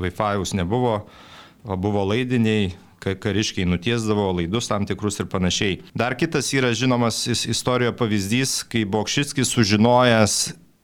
Wi-Fi 0.02 0.57
nebuvo, 0.59 1.02
o 1.64 1.76
buvo 1.78 2.04
laidiniai, 2.11 2.73
kariškiai 3.02 3.68
nutiesdavo 3.68 4.30
laidus 4.38 4.71
tam 4.71 4.87
tikrus 4.88 5.21
ir 5.21 5.28
panašiai. 5.32 5.80
Dar 5.94 6.16
kitas 6.18 6.52
yra 6.54 6.73
žinomas 6.76 7.25
istorijoje 7.26 7.97
pavyzdys, 7.99 8.62
kai 8.71 8.85
Bokšickis 8.88 9.52
sužinojęs 9.52 10.38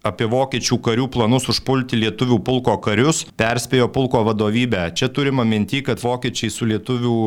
apie 0.06 0.28
vokiečių 0.30 0.78
karių 0.84 1.08
planus 1.12 1.48
užpulti 1.50 1.96
lietuvių 1.98 2.38
pulko 2.46 2.76
karius, 2.82 3.24
perspėjo 3.38 3.88
pulko 3.92 4.22
vadovybę. 4.26 4.92
Čia 4.98 5.08
turima 5.14 5.44
minti, 5.48 5.82
kad 5.86 5.98
vokiečiai 6.02 6.50
su 6.52 6.64
lietuvių 6.70 7.14
e, 7.18 7.20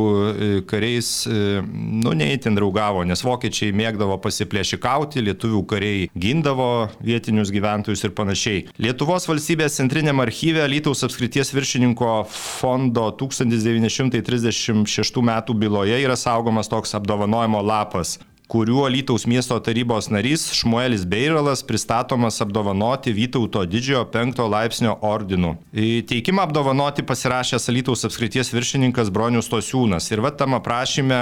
kariais, 0.67 1.07
e, 1.27 1.31
nu, 1.65 2.11
neįtin 2.17 2.55
draugavo, 2.57 3.03
nes 3.07 3.23
vokiečiai 3.25 3.71
mėgdavo 3.75 4.17
pasiplėšikauti, 4.23 5.25
lietuvių 5.27 5.61
kariai 5.67 6.09
gindavo 6.15 6.89
vietinius 7.03 7.51
gyventojus 7.53 8.03
ir 8.07 8.11
panašiai. 8.17 8.59
Lietuvos 8.81 9.27
valstybės 9.29 9.77
centrinėme 9.81 10.21
archyve 10.25 10.63
Lytaus 10.71 11.03
apskrities 11.07 11.49
viršininko 11.55 12.11
fondo 12.31 13.05
1936 13.19 15.21
metų 15.31 15.51
byloje 15.59 15.97
yra 16.01 16.17
saugomas 16.19 16.67
toks 16.71 16.95
apdovanojimo 16.97 17.61
lapas 17.65 18.09
kuriuo 18.51 18.87
Lytaus 18.91 19.23
miesto 19.31 19.55
tarybos 19.63 20.09
narys 20.11 20.49
Šmuelis 20.51 21.05
Beiralas 21.07 21.61
pristatomas 21.63 22.41
apdovanoti 22.43 23.13
Vytauto 23.15 23.63
didžiojo 23.65 24.03
penkto 24.11 24.47
laipsnio 24.51 24.97
ordinu. 25.07 25.53
Teikimą 25.71 26.43
apdovanoti 26.49 27.05
pasirašęs 27.07 27.69
Lytaus 27.71 28.03
apskrities 28.07 28.51
viršininkas 28.51 29.11
Bronius 29.13 29.47
Tosiūnas. 29.51 30.09
Ir 30.11 30.19
va 30.25 30.33
tam 30.35 30.57
aprašyme 30.59 31.21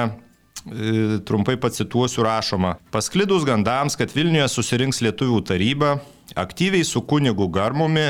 trumpai 1.29 1.59
pacituosiu 1.61 2.25
rašoma. 2.25 2.79
Pasklidus 2.91 3.45
gandams, 3.45 3.93
kad 3.99 4.09
Vilniuje 4.15 4.49
susirinks 4.49 5.03
lietuvių 5.05 5.43
taryba, 5.45 5.99
aktyviai 6.33 6.81
su 6.81 7.03
kunigu 7.05 7.45
Garmumi 7.53 8.09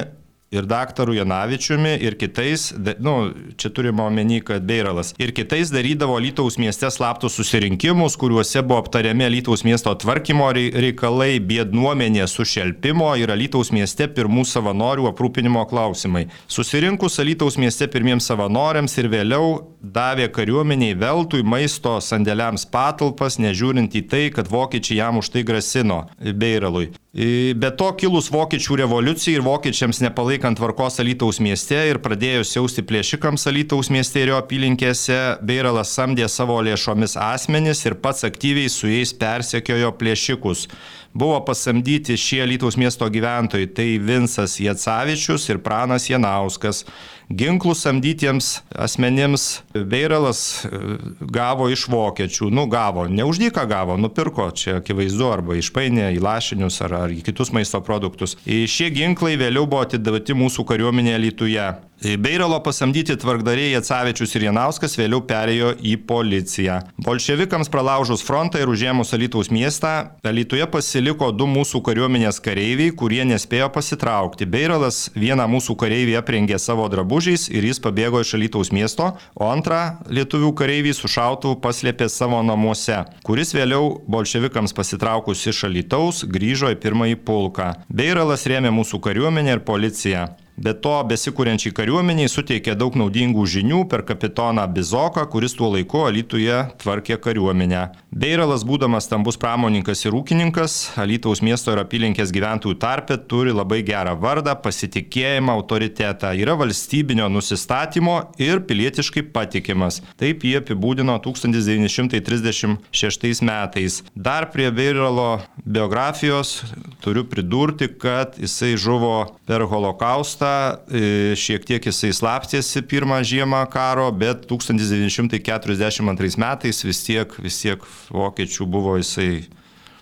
ir 0.51 0.65
daktaru 0.69 1.13
Janavičiumi 1.13 1.95
ir 2.01 2.17
kitais, 2.17 2.73
nu, 2.99 3.31
čia 3.57 3.69
turime 3.69 4.03
omeny, 4.03 4.39
kad 4.45 4.65
Beiralas, 4.65 5.13
ir 5.21 5.33
kitais 5.35 5.71
darydavo 5.73 6.17
Lytaus 6.19 6.57
mieste 6.57 6.89
slaptus 6.91 7.37
susirinkimus, 7.37 8.17
kuriuose 8.17 8.63
buvo 8.65 8.79
aptariami 8.81 9.29
Lytaus 9.29 9.63
miesto 9.67 9.93
tvarkymo 9.93 10.49
reikalai, 10.55 11.37
bėdnuomenė 11.39 12.25
sušelpimo 12.27 13.11
ir 13.21 13.33
Lytaus 13.37 13.69
mieste 13.75 14.09
pirmų 14.09 14.45
savanorių 14.49 15.09
aprūpinimo 15.11 15.65
klausimai. 15.69 16.27
Susirinkus 16.49 17.19
Lytaus 17.21 17.59
mieste 17.61 17.87
pirmiems 17.91 18.29
savanoriams 18.29 18.97
ir 18.97 19.09
vėliau 19.13 19.51
davė 19.79 20.27
kariuomeniai 20.33 20.97
veltui 20.99 21.43
maisto 21.45 21.99
sandėliams 22.03 22.65
patalpas, 22.73 23.37
nežiūrint 23.39 23.93
į 23.95 24.01
tai, 24.09 24.25
kad 24.33 24.49
vokiečiai 24.51 24.99
jam 24.99 25.21
už 25.21 25.29
tai 25.35 25.45
grasino 25.47 26.01
Beiralui. 26.19 26.89
Be 27.09 27.71
to 27.73 27.87
kilus 27.97 28.27
vokiečių 28.29 28.83
revoliucijai 28.83 29.39
ir 29.39 29.45
vokiečiams 29.45 30.01
nepalaikant 30.39 30.57
tvarkos 30.57 30.99
Alytaus 30.99 31.39
mieste 31.39 31.75
ir 31.89 31.99
pradėjus 31.99 32.53
siausti 32.53 32.81
plėšikams 32.81 33.47
Alytaus 33.49 33.89
mieste 33.91 34.21
ir 34.21 34.31
jo 34.31 34.37
apylinkėse, 34.39 35.39
Beiralas 35.43 35.91
samdė 35.91 36.29
savo 36.29 36.61
lėšomis 36.63 37.17
asmenis 37.17 37.83
ir 37.85 37.95
pats 37.99 38.23
aktyviai 38.23 38.69
su 38.69 38.87
jais 38.87 39.11
persekiojo 39.11 39.91
plėšikus. 39.99 40.69
Buvo 41.13 41.41
pasamdyti 41.43 42.15
šie 42.15 42.43
Alytaus 42.45 42.77
miesto 42.77 43.09
gyventojai, 43.09 43.67
tai 43.67 43.99
Vinsas 43.99 44.59
Jacavičius 44.59 45.49
ir 45.49 45.59
Pranas 45.59 46.07
Janauskas. 46.07 46.85
Ginklų 47.29 47.75
samdytiems 47.77 48.47
asmenims 48.73 49.59
Beiralas 49.73 50.63
e, 50.65 50.79
gavo 51.21 51.67
iš 51.69 51.83
vokiečių, 51.93 52.47
nu 52.49 52.63
gavo, 52.71 53.03
ne 53.05 53.27
už 53.29 53.37
dyką 53.43 53.67
gavo, 53.69 53.97
nupirko, 54.01 54.47
čia 54.57 54.79
akivaizdu, 54.79 55.27
arba 55.29 55.59
išpainė 55.59 56.07
į 56.15 56.23
lašinius 56.25 56.81
ar, 56.87 56.95
ar 57.03 57.13
į 57.13 57.21
kitus 57.27 57.53
maisto 57.53 57.83
produktus. 57.85 58.33
Šie 58.49 58.89
ginklai 58.95 59.35
vėliau 59.37 59.69
buvo 59.69 59.85
atidavti 59.85 60.33
mūsų 60.41 60.65
kariuomenėje 60.73 61.21
Lietuvoje. 61.27 61.69
Beiralo 61.99 62.61
pasamdyti 62.63 63.17
tvarkdariai 63.19 63.73
Jacavičius 63.73 64.31
ir 64.37 64.45
Janauskas 64.45 64.93
vėliau 64.95 65.19
perėjo 65.27 65.73
į 65.83 65.97
policiją. 66.07 66.77
Bolševikams 67.03 67.67
pralaužus 67.73 68.23
frontą 68.23 68.61
ir 68.63 68.71
užėmus 68.71 69.11
Alytaus 69.17 69.51
miestą, 69.51 70.13
Alytuje 70.23 70.63
pasiliko 70.71 71.27
du 71.35 71.43
mūsų 71.51 71.81
kariuomenės 71.83 72.39
kareiviai, 72.45 72.93
kurie 72.95 73.25
nespėjo 73.27 73.67
pasitraukti. 73.75 74.47
Beiralas 74.47 75.09
vieną 75.11 75.49
mūsų 75.51 75.75
kareivį 75.83 76.15
aprengė 76.21 76.61
savo 76.63 76.87
drabužiais 77.19 77.49
ir 77.51 77.65
jis 77.67 77.79
pabėgo 77.83 78.21
iš 78.23 78.33
Alytaus 78.37 78.71
miesto, 78.71 79.11
o 79.35 79.49
antrą 79.51 79.99
lietuvių 80.07 80.53
kareivį 80.55 80.93
su 80.95 81.07
šautuvu 81.11 81.59
paslėpė 81.59 82.07
savo 82.07 82.39
namuose, 82.41 83.03
kuris 83.27 83.51
vėliau 83.53 83.99
bolševikams 84.07 84.73
pasitraukus 84.73 85.45
iš 85.47 85.65
Alytaus 85.67 86.23
grįžo 86.23 86.71
į 86.71 86.79
pirmąjį 86.79 87.19
pulką. 87.27 87.73
Beiralas 87.89 88.47
rėmė 88.47 88.71
mūsų 88.71 89.01
kariuomenę 89.03 89.57
ir 89.57 89.65
policiją. 89.67 90.29
Be 90.59 90.73
to, 90.75 90.91
besikūrenčiai 91.07 91.71
kariuomeniai 91.71 92.27
suteikė 92.27 92.73
daug 92.75 92.91
naudingų 92.99 93.47
žinių 93.47 93.87
per 93.87 94.03
kapitoną 94.03 94.67
Bizoką, 94.75 95.23
kuris 95.31 95.55
tuo 95.55 95.71
laiku 95.71 96.03
Alytuje 96.03 96.75
tvarkė 96.81 97.15
kariuomenę. 97.23 97.95
Beiralas, 98.11 98.67
būdamas 98.67 99.07
stambus 99.07 99.39
pramoninkas 99.39 100.03
ir 100.03 100.11
ūkininkas, 100.17 100.99
Alytaus 100.99 101.39
miesto 101.45 101.71
ir 101.71 101.79
apylinkės 101.79 102.33
gyventojų 102.35 102.75
tarpe 102.81 103.15
turi 103.31 103.51
labai 103.55 103.79
gerą 103.87 104.19
vardą, 104.19 104.51
pasitikėjimą, 104.59 105.55
autoritetą, 105.61 106.33
yra 106.35 106.57
valstybinio 106.59 107.29
nusistatymo 107.31 108.35
ir 108.41 108.59
pilietiškai 108.67 109.23
patikimas. 109.31 110.01
Taip 110.19 110.43
jį 110.43 110.59
apibūdino 110.59 111.15
1936 111.23 113.39
metais. 113.47 114.03
Dar 114.11 114.51
prie 114.51 114.67
Beiralo 114.75 115.39
biografijos 115.63 116.67
turiu 116.99 117.23
pridurti, 117.31 117.87
kad 117.95 118.35
jisai 118.41 118.75
žuvo 118.75 119.39
per 119.47 119.63
holokaustą 119.69 120.48
karą, 120.49 121.35
šiek 121.39 121.65
tiek 121.67 121.85
jisai 121.89 122.11
slapstėsi 122.15 122.81
pirmą 122.89 123.21
žiemą 123.25 123.61
karo, 123.71 124.07
bet 124.11 124.47
1942 124.49 126.37
metais 126.41 126.83
vis 126.85 127.03
tiek, 127.05 127.35
vis 127.43 127.61
tiek 127.61 127.85
vokiečių 128.13 128.67
buvo 128.69 128.97
jisai 128.99 129.47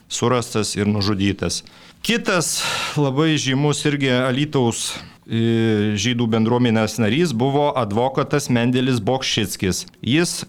surastas 0.08 0.76
ir 0.80 0.88
nužudytas. 0.88 1.64
Kitas 2.06 2.64
labai 2.96 3.36
žymus 3.42 3.84
irgi 3.90 4.12
Alytaus 4.16 4.94
žydų 5.28 6.28
bendruomenės 6.32 6.98
narys 7.04 7.34
buvo 7.36 7.74
advokatas 7.76 8.48
Mendelis 8.54 9.02
Bokšickis. 9.04 9.86
Jis 10.00 10.46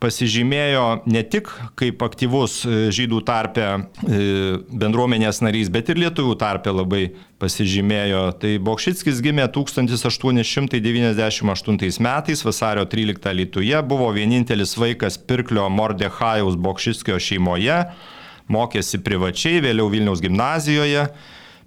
pasižymėjo 0.00 1.02
ne 1.10 1.22
tik 1.28 1.50
kaip 1.78 2.02
aktyvus 2.04 2.64
e, 2.64 2.90
žydų 2.94 3.20
tarpe 3.28 3.64
e, 3.68 3.72
bendruomenės 4.68 5.40
narys, 5.44 5.68
bet 5.72 5.88
ir 5.92 5.96
lietuvių 6.00 6.34
tarpe 6.40 6.70
labai 6.72 7.10
pasižymėjo. 7.40 8.32
Tai 8.40 8.58
Bokšickis 8.64 9.20
gimė 9.24 9.46
1898 9.52 12.00
metais 12.06 12.44
vasario 12.46 12.84
13 12.88 13.34
Lietuvoje, 13.36 13.82
buvo 13.86 14.12
vienintelis 14.16 14.76
vaikas 14.80 15.18
pirklio 15.20 15.68
Mordechajaus 15.72 16.56
Bokšickio 16.60 17.16
šeimoje, 17.20 17.84
mokėsi 18.50 18.98
privačiai, 19.04 19.60
vėliau 19.64 19.88
Vilniaus 19.92 20.20
gimnazijoje. 20.24 21.04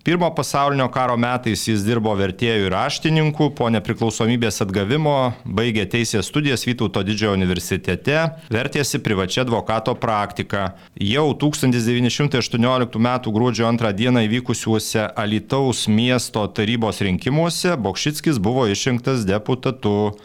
Pirmo 0.04 0.36
pasaulinio 0.36 0.90
karo 0.92 1.14
metais 1.16 1.62
jis 1.64 1.86
dirbo 1.88 2.12
vertėjų 2.20 2.66
ir 2.66 2.74
raštininku, 2.76 3.46
po 3.56 3.70
nepriklausomybės 3.72 4.60
atgavimo 4.66 5.14
baigė 5.48 5.86
teisės 5.94 6.28
studijas 6.28 6.66
Vytauto 6.68 7.06
didžiojo 7.08 7.38
universitete, 7.38 8.18
vertėsi 8.52 9.00
privačia 9.00 9.46
advokato 9.46 9.96
praktika. 9.96 10.74
Jau 11.00 11.30
1918 11.46 13.00
m. 13.00 13.10
gruodžio 13.32 13.72
2 13.80 13.94
d. 13.96 14.12
įvykusiuose 14.28 15.08
Alitaus 15.16 15.88
miesto 15.88 16.44
tarybos 16.52 17.00
rinkimuose 17.00 17.78
Bokšickis 17.80 18.44
buvo 18.44 18.68
išrinktas 18.68 19.24
deputatu. 19.24 20.18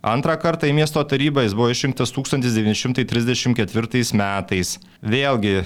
Antrą 0.00 0.32
kartą 0.40 0.64
į 0.64 0.72
miesto 0.72 0.96
tarybą 1.04 1.42
jis 1.44 1.52
buvo 1.52 1.68
išrinktas 1.68 2.08
1934 2.16 4.16
metais. 4.16 4.80
Vėlgi 5.04 5.60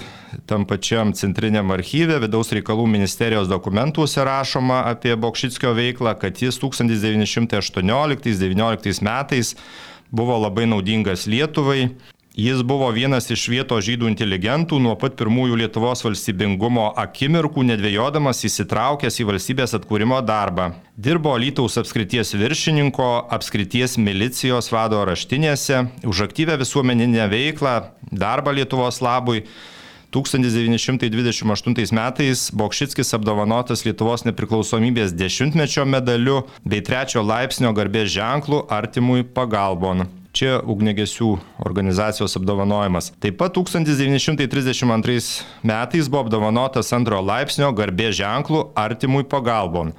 tam 0.49 0.65
pačiam 0.67 1.13
centriniam 1.15 1.71
archyve 1.71 2.19
vidaus 2.19 2.51
reikalų 2.51 2.83
ministerijos 2.97 3.47
dokumentuose 3.47 4.19
rašoma 4.27 4.91
apie 4.91 5.15
Bokšickio 5.15 5.71
veiklą, 5.79 6.19
kad 6.19 6.35
jis 6.43 6.59
1918-1919 6.59 9.07
metais 9.07 9.55
buvo 10.11 10.35
labai 10.43 10.67
naudingas 10.67 11.31
Lietuvai, 11.31 11.95
Jis 12.35 12.63
buvo 12.67 12.89
vienas 12.91 13.29
iš 13.31 13.45
vietos 13.47 13.85
žydų 13.87 14.09
inteligentų 14.11 14.75
nuo 14.83 14.97
pat 14.99 15.13
pirmųjų 15.15 15.55
Lietuvos 15.61 16.01
valstybingumo 16.03 16.89
akimirkų, 16.99 17.63
nedvėjodamas 17.69 18.43
įsitraukęs 18.49 19.21
į 19.23 19.27
valstybės 19.29 19.71
atkūrimo 19.77 20.17
darbą. 20.19 20.73
Dirbo 20.99 21.31
Lytaus 21.39 21.79
apskrities 21.79 22.33
viršininko, 22.35 23.07
apskrities 23.31 23.95
milicijos 23.95 24.67
vado 24.75 24.99
raštinėse, 25.07 25.85
už 26.03 26.25
aktyvę 26.27 26.59
visuomeninę 26.59 27.29
veiklą, 27.31 27.77
darbą 28.11 28.57
Lietuvos 28.59 28.99
labui. 28.99 29.45
1928 30.11 31.95
metais 31.95 32.49
Bokšickis 32.51 33.15
apdovanotas 33.15 33.87
Lietuvos 33.87 34.27
nepriklausomybės 34.27 35.15
dešimtmečio 35.15 35.87
medaliu 35.87 36.43
bei 36.67 36.83
trečio 36.83 37.23
laipsnio 37.23 37.71
garbės 37.71 38.11
ženklų 38.19 38.65
artimui 38.67 39.23
pagalbon. 39.23 40.09
Čia 40.35 40.57
ugnegesių 40.67 41.29
organizacijos 41.63 42.35
apdovanojimas. 42.35 43.13
Taip 43.23 43.37
pat 43.39 43.55
1932 43.55 45.45
metais 45.63 46.09
buvo 46.11 46.25
apdovanotas 46.25 46.91
antro 46.97 47.21
laipsnio 47.23 47.71
garbės 47.77 48.17
ženklų 48.19 48.65
artimui 48.75 49.23
pagalbon. 49.31 49.93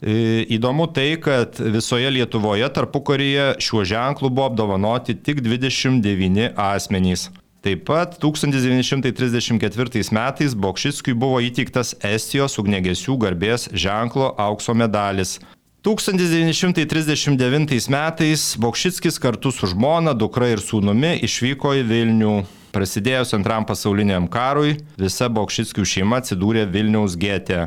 E, 0.00 0.46
įdomu 0.56 0.86
tai, 0.88 1.12
kad 1.20 1.60
visoje 1.60 2.08
Lietuvoje 2.08 2.70
tarpukaryje 2.72 3.60
šiuo 3.60 3.84
ženklu 3.84 4.32
buvo 4.32 4.48
apdovanoti 4.48 5.12
tik 5.20 5.44
29 5.44 6.56
asmenys. 6.56 7.28
Taip 7.60 7.84
pat 7.84 8.16
1934 8.16 10.08
metais 10.16 10.54
Bokšitskui 10.56 11.12
buvo 11.12 11.42
įteiktas 11.44 11.92
Estijos 12.00 12.56
ugnegesių 12.56 13.18
garbės 13.20 13.68
ženklo 13.76 14.32
aukso 14.40 14.72
medalis. 14.72 15.36
1939 15.80 17.88
metais 17.88 18.56
Bokšickis 18.58 19.18
kartu 19.18 19.50
su 19.50 19.66
žmona, 19.66 20.12
dukra 20.12 20.50
ir 20.52 20.60
sūnumi 20.60 21.14
išvyko 21.24 21.72
į 21.78 21.86
Vilnių. 21.88 22.32
Prasidėjus 22.76 23.32
antram 23.38 23.64
pasauliniam 23.64 24.26
karui, 24.28 24.74
visa 25.00 25.30
Bokšitskių 25.32 25.86
šeima 25.88 26.20
atsidūrė 26.20 26.66
Vilniaus 26.68 27.16
gete. 27.16 27.64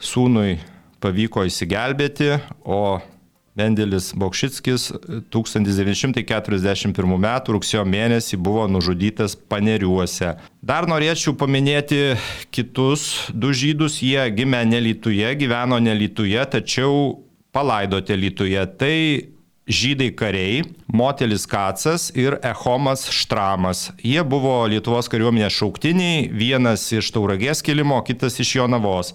Sūnui 0.00 0.56
pavyko 1.04 1.44
įsigelbėti, 1.44 2.40
o 2.64 3.04
Mendelis 3.56 4.12
Bokšickis 4.16 4.90
1941 5.32 7.14
m. 7.16 7.28
rugsėjo 7.52 7.84
mėnesį 7.88 8.40
buvo 8.40 8.64
nužudytas 8.68 9.36
paneriuose. 9.36 10.34
Dar 10.60 10.88
norėčiau 10.88 11.36
paminėti 11.36 12.16
kitus 12.48 13.28
du 13.32 13.52
žydus, 13.52 14.00
jie 14.04 14.24
gimė 14.36 14.64
nelytuje, 14.68 15.36
gyveno 15.40 15.80
nelytuje, 15.84 16.40
tačiau 16.52 17.25
palaidoti 17.56 18.16
Lietuvoje. 18.20 18.66
Tai 18.76 18.98
žydai 19.66 20.10
kariai, 20.14 20.62
Motelis 20.92 21.46
Kacas 21.46 22.10
ir 22.14 22.38
Echomas 22.44 23.08
Štramas. 23.10 23.90
Jie 24.04 24.22
buvo 24.22 24.60
Lietuvos 24.70 25.08
kariuomenės 25.10 25.56
šauktiniai, 25.56 26.28
vienas 26.30 26.86
iš 26.94 27.10
Tauragės 27.16 27.64
kilimo, 27.66 27.98
kitas 28.06 28.38
iš 28.42 28.58
Jonavos. 28.60 29.14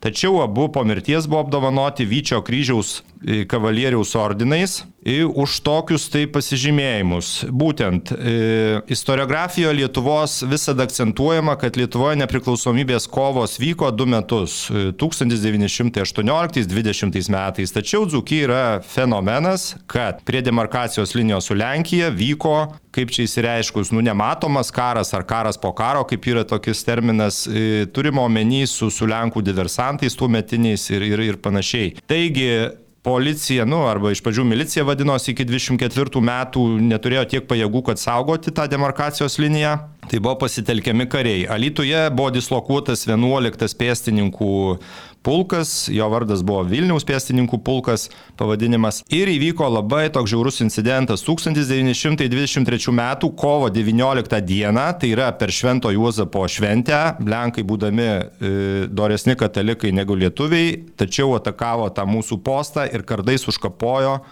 Tačiau 0.00 0.38
abu 0.40 0.68
po 0.72 0.84
mirties 0.86 1.26
buvo 1.28 1.42
apdovanoti 1.44 2.06
Vyčio 2.08 2.38
kryžiaus 2.44 3.00
e, 3.20 3.42
kavalieriaus 3.44 4.14
ordinais 4.16 4.78
už 5.24 5.64
tokius 5.64 6.10
tai 6.12 6.26
pasižymėjimus. 6.28 7.48
Būtent 7.48 8.12
e, 8.12 8.84
istoriografijoje 8.92 9.72
Lietuvos 9.78 10.42
visada 10.44 10.84
akcentuojama, 10.84 11.56
kad 11.60 11.76
Lietuvoje 11.80 12.16
nepriklausomybės 12.20 13.08
kovos 13.08 13.56
vyko 13.60 13.90
du 13.96 14.06
metus- 14.06 14.70
1918-20 15.00 17.28
metais. 17.32 17.72
Tačiau 17.72 18.06
Dzukija 18.06 18.44
yra 18.44 18.80
fenomenas, 18.84 19.74
kad 19.86 20.24
prie 20.24 20.42
demarkacijos 20.42 21.14
linijos 21.14 21.44
su 21.46 21.54
Lenkija 21.54 22.10
vyko, 22.10 22.74
kaip 22.92 23.10
čia 23.10 23.22
įsireiškus, 23.24 23.92
nu 23.92 24.00
nematomas 24.02 24.70
karas 24.70 25.14
ar 25.14 25.22
karas 25.22 25.56
po 25.56 25.72
karo, 25.72 26.04
kaip 26.04 26.26
yra 26.26 26.44
tokis 26.44 26.84
terminas, 26.84 27.46
e, 27.46 27.86
turimo 27.86 28.22
omeny 28.28 28.66
su, 28.66 28.90
su 28.90 29.06
Lenkų 29.06 29.42
diversantais 29.42 30.14
tuo 30.14 30.28
metiniais 30.28 30.90
ir, 30.90 31.02
ir, 31.02 31.20
ir 31.20 31.36
panašiai. 31.36 31.94
Taigi, 32.06 32.68
policija, 33.02 33.64
nu, 33.64 33.84
arba 33.88 34.12
iš 34.12 34.20
pradžių 34.24 34.44
milicija 34.44 34.84
vadinosi, 34.84 35.32
iki 35.32 35.46
24 35.48 36.20
metų 36.24 36.66
neturėjo 36.90 37.24
tiek 37.34 37.48
pajėgų, 37.48 37.84
kad 37.88 38.02
saugoti 38.02 38.52
tą 38.52 38.66
demarkacijos 38.70 39.38
liniją. 39.40 39.78
Tai 40.08 40.18
buvo 40.18 40.34
pasitelkiami 40.40 41.06
kariai. 41.08 41.46
Alituje 41.46 41.98
buvo 42.16 42.30
dislokuotas 42.32 43.04
11 43.06 43.76
pėstininkų 43.78 44.54
pulkas, 45.22 45.88
jo 45.92 46.06
vardas 46.08 46.40
buvo 46.46 46.62
Vilniaus 46.64 47.04
pėstininkų 47.06 47.60
pulkas 47.64 48.08
pavadinimas. 48.40 49.02
Ir 49.12 49.28
įvyko 49.28 49.68
labai 49.68 50.06
toks 50.12 50.32
žiaurus 50.32 50.62
incidentas 50.64 51.22
1923 51.26 52.88
m. 52.94 53.02
kovo 53.36 53.68
19 53.68 54.40
d. 54.48 54.72
tai 54.72 55.12
yra 55.12 55.30
per 55.36 55.52
Švento 55.52 55.92
Juozapo 55.92 56.46
šventę, 56.48 57.02
Lenkai 57.20 57.64
būdami 57.66 58.08
e, 58.08 58.20
doresni 58.88 59.36
katalikai 59.36 59.92
negu 59.92 60.16
lietuviai, 60.16 60.78
tačiau 60.96 61.36
atakavo 61.36 61.90
tą 61.92 62.08
mūsų 62.08 62.40
postą 62.42 62.88
ir 62.88 63.04
kardais 63.04 63.44
užkapojo 63.46 64.22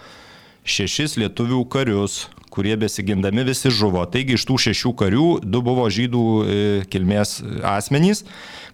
šešis 0.69 1.17
lietuvių 1.21 1.63
karius, 1.71 2.25
kurie 2.59 2.75
besigindami 2.75 3.45
visi 3.47 3.71
žuvo. 3.71 4.03
Taigi 4.11 4.35
iš 4.35 4.43
tų 4.49 4.57
šešių 4.65 4.91
karių 4.99 5.27
du 5.47 5.61
buvo 5.63 5.85
žydų 5.87 6.23
e, 6.43 6.57
kilmės 6.91 7.37
asmenys. 7.63 8.25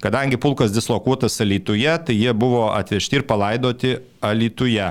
Kadangi 0.01 0.39
pulkas 0.41 0.73
dislokuotas 0.73 1.37
Alytuje, 1.45 1.91
tai 2.07 2.15
jie 2.17 2.33
buvo 2.33 2.71
atvežti 2.73 3.19
ir 3.19 3.25
palaidoti 3.29 3.91
Alytuje. 4.25 4.87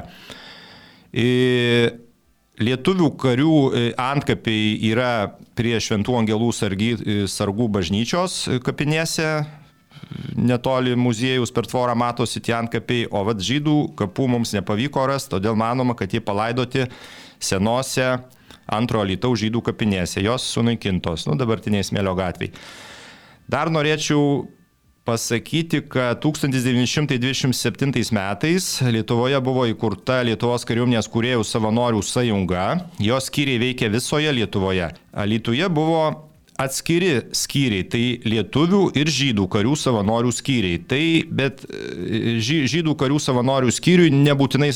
E, 1.10 1.26
lietuvių 2.62 3.08
karių 3.18 3.56
e, 3.66 3.82
antkapiai 3.98 4.78
yra 4.92 5.10
prie 5.58 5.74
Šventų 5.82 6.20
Angelų 6.20 6.52
sargy, 6.54 6.92
sargų 7.30 7.66
bažnyčios 7.74 8.44
kapinėse, 8.62 9.42
netoli 10.38 10.94
muziejus 10.98 11.50
per 11.54 11.66
tvorą 11.66 11.98
matosi 11.98 12.42
tie 12.42 12.54
antkapiai, 12.60 13.08
o 13.10 13.24
vad 13.26 13.42
žydų 13.42 13.76
kapų 13.98 14.30
mums 14.36 14.54
nepavyko 14.54 15.08
rasti, 15.10 15.34
todėl 15.34 15.58
manoma, 15.58 15.98
kad 15.98 16.14
jie 16.14 16.22
palaidoti 16.22 16.86
senose 17.42 18.12
antro 18.66 19.04
lytaus 19.04 19.40
žydų 19.42 19.62
kapinėse, 19.70 20.22
jos 20.24 20.46
sunaikintos, 20.54 21.26
nu 21.28 21.38
dabartiniai 21.40 21.84
smėlio 21.86 22.14
gatviai. 22.18 22.52
Dar 23.50 23.68
norėčiau 23.72 24.46
pasakyti, 25.04 25.82
kad 25.88 26.20
1927 26.24 28.12
metais 28.16 28.80
Lietuvoje 28.80 29.40
buvo 29.44 29.66
įkurta 29.68 30.22
Lietuvos 30.24 30.64
kariuomenės 30.64 31.08
kuriejų 31.12 31.44
savanorių 31.44 32.00
sąjunga, 32.02 32.88
jos 33.04 33.28
skyriai 33.28 33.60
veikia 33.60 33.92
visoje 33.92 34.32
Lietuvoje. 34.32 34.88
Alytuje 35.12 35.68
buvo 35.68 36.33
atskiri 36.60 37.22
skyriai, 37.34 37.84
tai 37.90 38.02
lietuvių 38.28 38.92
ir 38.98 39.08
žydų 39.10 39.46
karių 39.50 39.74
savanorių 39.78 40.32
skyriai. 40.34 40.78
Tai, 40.88 41.22
bet 41.34 41.64
e, 41.66 42.38
žydų 42.42 42.94
karių 43.00 43.18
savanorių 43.22 43.70
skyriui 43.74 44.10
nebūtinai 44.14 44.70
e, 44.70 44.72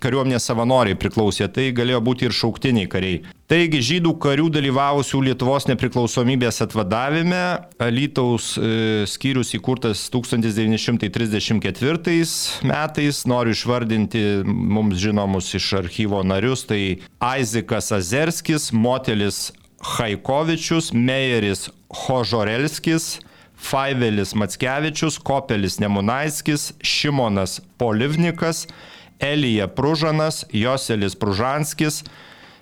kariuomenės 0.00 0.44
savanoriai 0.48 0.96
priklausė, 1.00 1.48
tai 1.52 1.64
galėjo 1.76 2.00
būti 2.04 2.24
ir 2.28 2.32
šauktiniai 2.36 2.88
kariai. 2.90 3.22
Taigi 3.50 3.80
žydų 3.84 4.12
karių 4.24 4.46
dalyvavusių 4.54 5.18
Lietuvos 5.26 5.66
nepriklausomybės 5.68 6.62
atvadavime 6.64 7.42
Alytaus 7.84 8.44
e, 8.56 8.58
skyrius 9.10 9.52
įkurtas 9.58 10.06
1934 10.14 12.24
metais, 12.64 13.16
noriu 13.28 13.52
išvardinti 13.52 14.22
mums 14.48 14.96
žinomus 15.02 15.52
iš 15.60 15.66
archyvo 15.82 16.20
narius, 16.24 16.64
tai 16.64 17.04
Aizikas 17.20 17.92
Azerskis, 17.92 18.72
Motelis 18.72 19.52
Haikovičius, 19.84 20.92
Meijeris 20.92 21.68
Hožorelskis, 21.92 23.20
Faivelis 23.56 24.34
Matskevičius, 24.34 25.18
Kopelis 25.18 25.78
Nemunaiskis, 25.80 26.72
Šimonas 26.82 27.60
Polivnikas, 27.78 28.66
Elija 29.20 29.68
Pružanas, 29.68 30.44
Joselis 30.52 31.14
Pružanskis, 31.14 32.04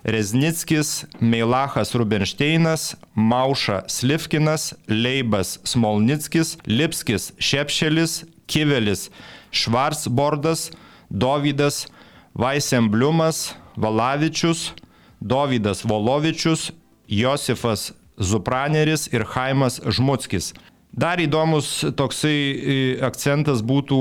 Reznickis, 0.05 1.05
Meilachas 1.21 1.95
Rubenšteinas, 1.95 2.97
Mauša 3.15 3.83
Slivkinas, 3.89 4.75
Leibas 4.89 5.59
Smolnickis, 5.65 6.57
Lipskis 6.67 7.33
Šepšelis, 7.39 8.25
Kivelis 8.47 9.11
Švarsbordas, 9.51 10.71
Dovydas 11.09 11.87
Vaisembliumas, 12.35 13.55
Valavičius, 13.77 14.73
Dovydas 15.21 15.85
Volovičius, 15.85 16.73
Josifas 17.13 17.93
Zupraneris 18.21 19.09
ir 19.13 19.25
Haimas 19.35 19.81
Žmutskis. 19.85 20.53
Dar 20.93 21.17
įdomus 21.25 21.79
toksai 21.97 22.37
e, 22.37 22.75
akcentas 23.01 23.63
būtų 23.65 23.99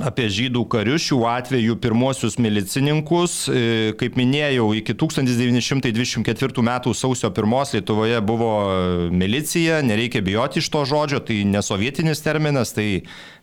apie 0.00 0.24
žydų 0.32 0.62
karius, 0.72 1.02
šiuo 1.04 1.26
atveju 1.28 1.74
pirmosius 1.82 2.38
milicininkus. 2.40 3.34
E, 3.52 3.92
kaip 4.00 4.16
minėjau, 4.16 4.70
iki 4.78 4.94
1924 4.96 6.64
m. 6.64 6.70
sausio 6.96 7.28
1 7.28 7.74
Lietuvoje 7.74 8.22
buvo 8.24 8.52
milicija, 9.12 9.82
nereikia 9.84 10.24
bijoti 10.24 10.62
iš 10.62 10.70
to 10.72 10.86
žodžio, 10.88 11.20
tai 11.20 11.42
nesovietinis 11.44 12.24
terminas, 12.24 12.72
tai 12.72 12.88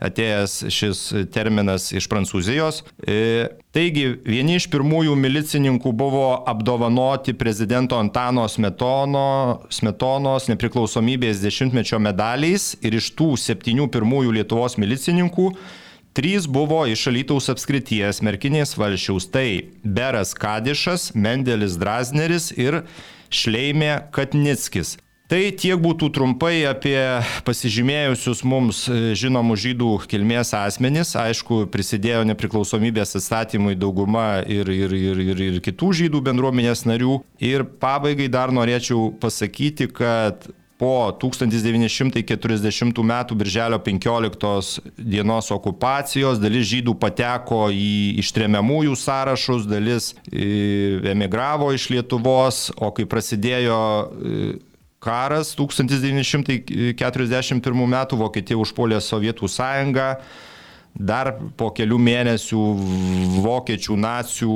atėjęs 0.01 0.63
šis 0.73 1.03
terminas 1.33 1.91
iš 1.93 2.09
Prancūzijos. 2.09 2.81
Taigi, 3.77 4.07
vieni 4.25 4.55
iš 4.57 4.65
pirmųjų 4.73 5.13
milicininkų 5.21 5.91
buvo 5.93 6.23
apdovanoti 6.49 7.35
prezidento 7.37 7.99
Antano 8.01 8.47
Smetono, 8.49 9.59
Smetonos 9.69 10.47
nepriklausomybės 10.49 11.43
dešimtmečio 11.43 11.99
medaliais 12.01 12.71
ir 12.81 12.97
iš 12.97 13.11
tų 13.19 13.35
septynių 13.37 13.85
pirmųjų 13.93 14.33
Lietuvos 14.39 14.79
milicininkų 14.81 15.51
Trys 16.17 16.47
buvo 16.49 16.79
iš 16.89 17.03
Alytaus 17.11 17.45
apskrities 17.53 18.23
Merkinės 18.25 18.71
valšiaus- 18.73 19.27
tai 19.35 19.69
Beras 19.85 20.33
Kadišas, 20.33 21.11
Mendelis 21.13 21.77
Drasneris 21.77 22.49
ir 22.57 22.81
Šleimė 23.29 24.09
Katnickis. 24.09 24.97
Tai 25.27 25.39
tiek 25.59 25.75
būtų 25.83 26.07
trumpai 26.15 26.61
apie 26.69 26.95
pasižymėjusius 27.43 28.45
mums 28.47 28.85
e, 28.87 29.11
žinomų 29.19 29.57
žydų 29.59 29.89
kilmės 30.07 30.53
asmenys. 30.55 31.11
Aišku, 31.19 31.65
prisidėjo 31.73 32.21
nepriklausomybės 32.29 33.17
atstatymui 33.19 33.75
dauguma 33.75 34.39
ir, 34.47 34.71
ir, 34.71 34.93
ir, 34.95 35.19
ir, 35.33 35.41
ir 35.49 35.57
kitų 35.65 35.91
žydų 35.99 36.21
bendruomenės 36.29 36.85
narių. 36.87 37.17
Ir 37.43 37.65
pabaigai 37.81 38.29
dar 38.31 38.55
norėčiau 38.55 39.09
pasakyti, 39.19 39.89
kad 39.91 40.47
po 40.77 41.11
1940 41.19 43.03
m. 43.03 43.13
birželio 43.35 43.79
15 43.83 44.79
dienos 44.95 45.51
okupacijos 45.51 46.39
dalis 46.39 46.69
žydų 46.69 46.93
pateko 47.01 47.65
į 47.73 48.21
ištremiamųjų 48.21 48.95
sąrašus, 48.95 49.65
dalis 49.67 50.13
e, 50.31 51.01
emigravo 51.11 51.73
iš 51.75 51.89
Lietuvos, 51.91 52.69
o 52.77 52.93
kai 52.95 53.07
prasidėjo 53.09 53.81
e, 54.05 54.47
karas 55.07 55.55
1941 55.55 57.87
m. 57.87 57.95
Vokietija 58.19 58.59
užpuolė 58.59 58.99
Sovietų 59.03 59.47
sąjungą, 59.55 60.09
Dar 60.97 61.29
po 61.53 61.67
kelių 61.77 61.97
mėnesių 62.01 62.61
vokiečių 63.43 63.97
nacijų 64.01 64.53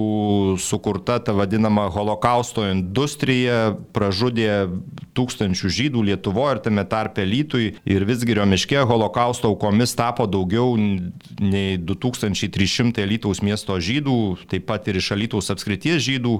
sukurta 0.57 1.19
ta 1.21 1.35
vadinama 1.37 1.83
holokausto 1.93 2.65
industrija 2.65 3.75
pražudė 3.93 4.65
tūkstančių 5.17 5.71
žydų 5.77 6.05
Lietuvoje 6.09 6.57
ir 6.57 6.63
tame 6.65 6.85
tarpe 6.89 7.27
Lytui 7.27 7.75
ir 7.85 8.07
Visgirio 8.09 8.47
miške 8.49 8.81
holokausto 8.89 9.53
aukomis 9.53 9.93
tapo 9.93 10.25
daugiau 10.25 10.73
nei 10.79 11.77
2300 11.77 13.05
Lytaus 13.05 13.45
miesto 13.45 13.77
žydų, 13.77 14.17
taip 14.49 14.65
pat 14.71 14.89
ir 14.89 14.97
iš 14.97 15.13
Lytaus 15.13 15.53
apskrities 15.53 16.01
žydų 16.09 16.39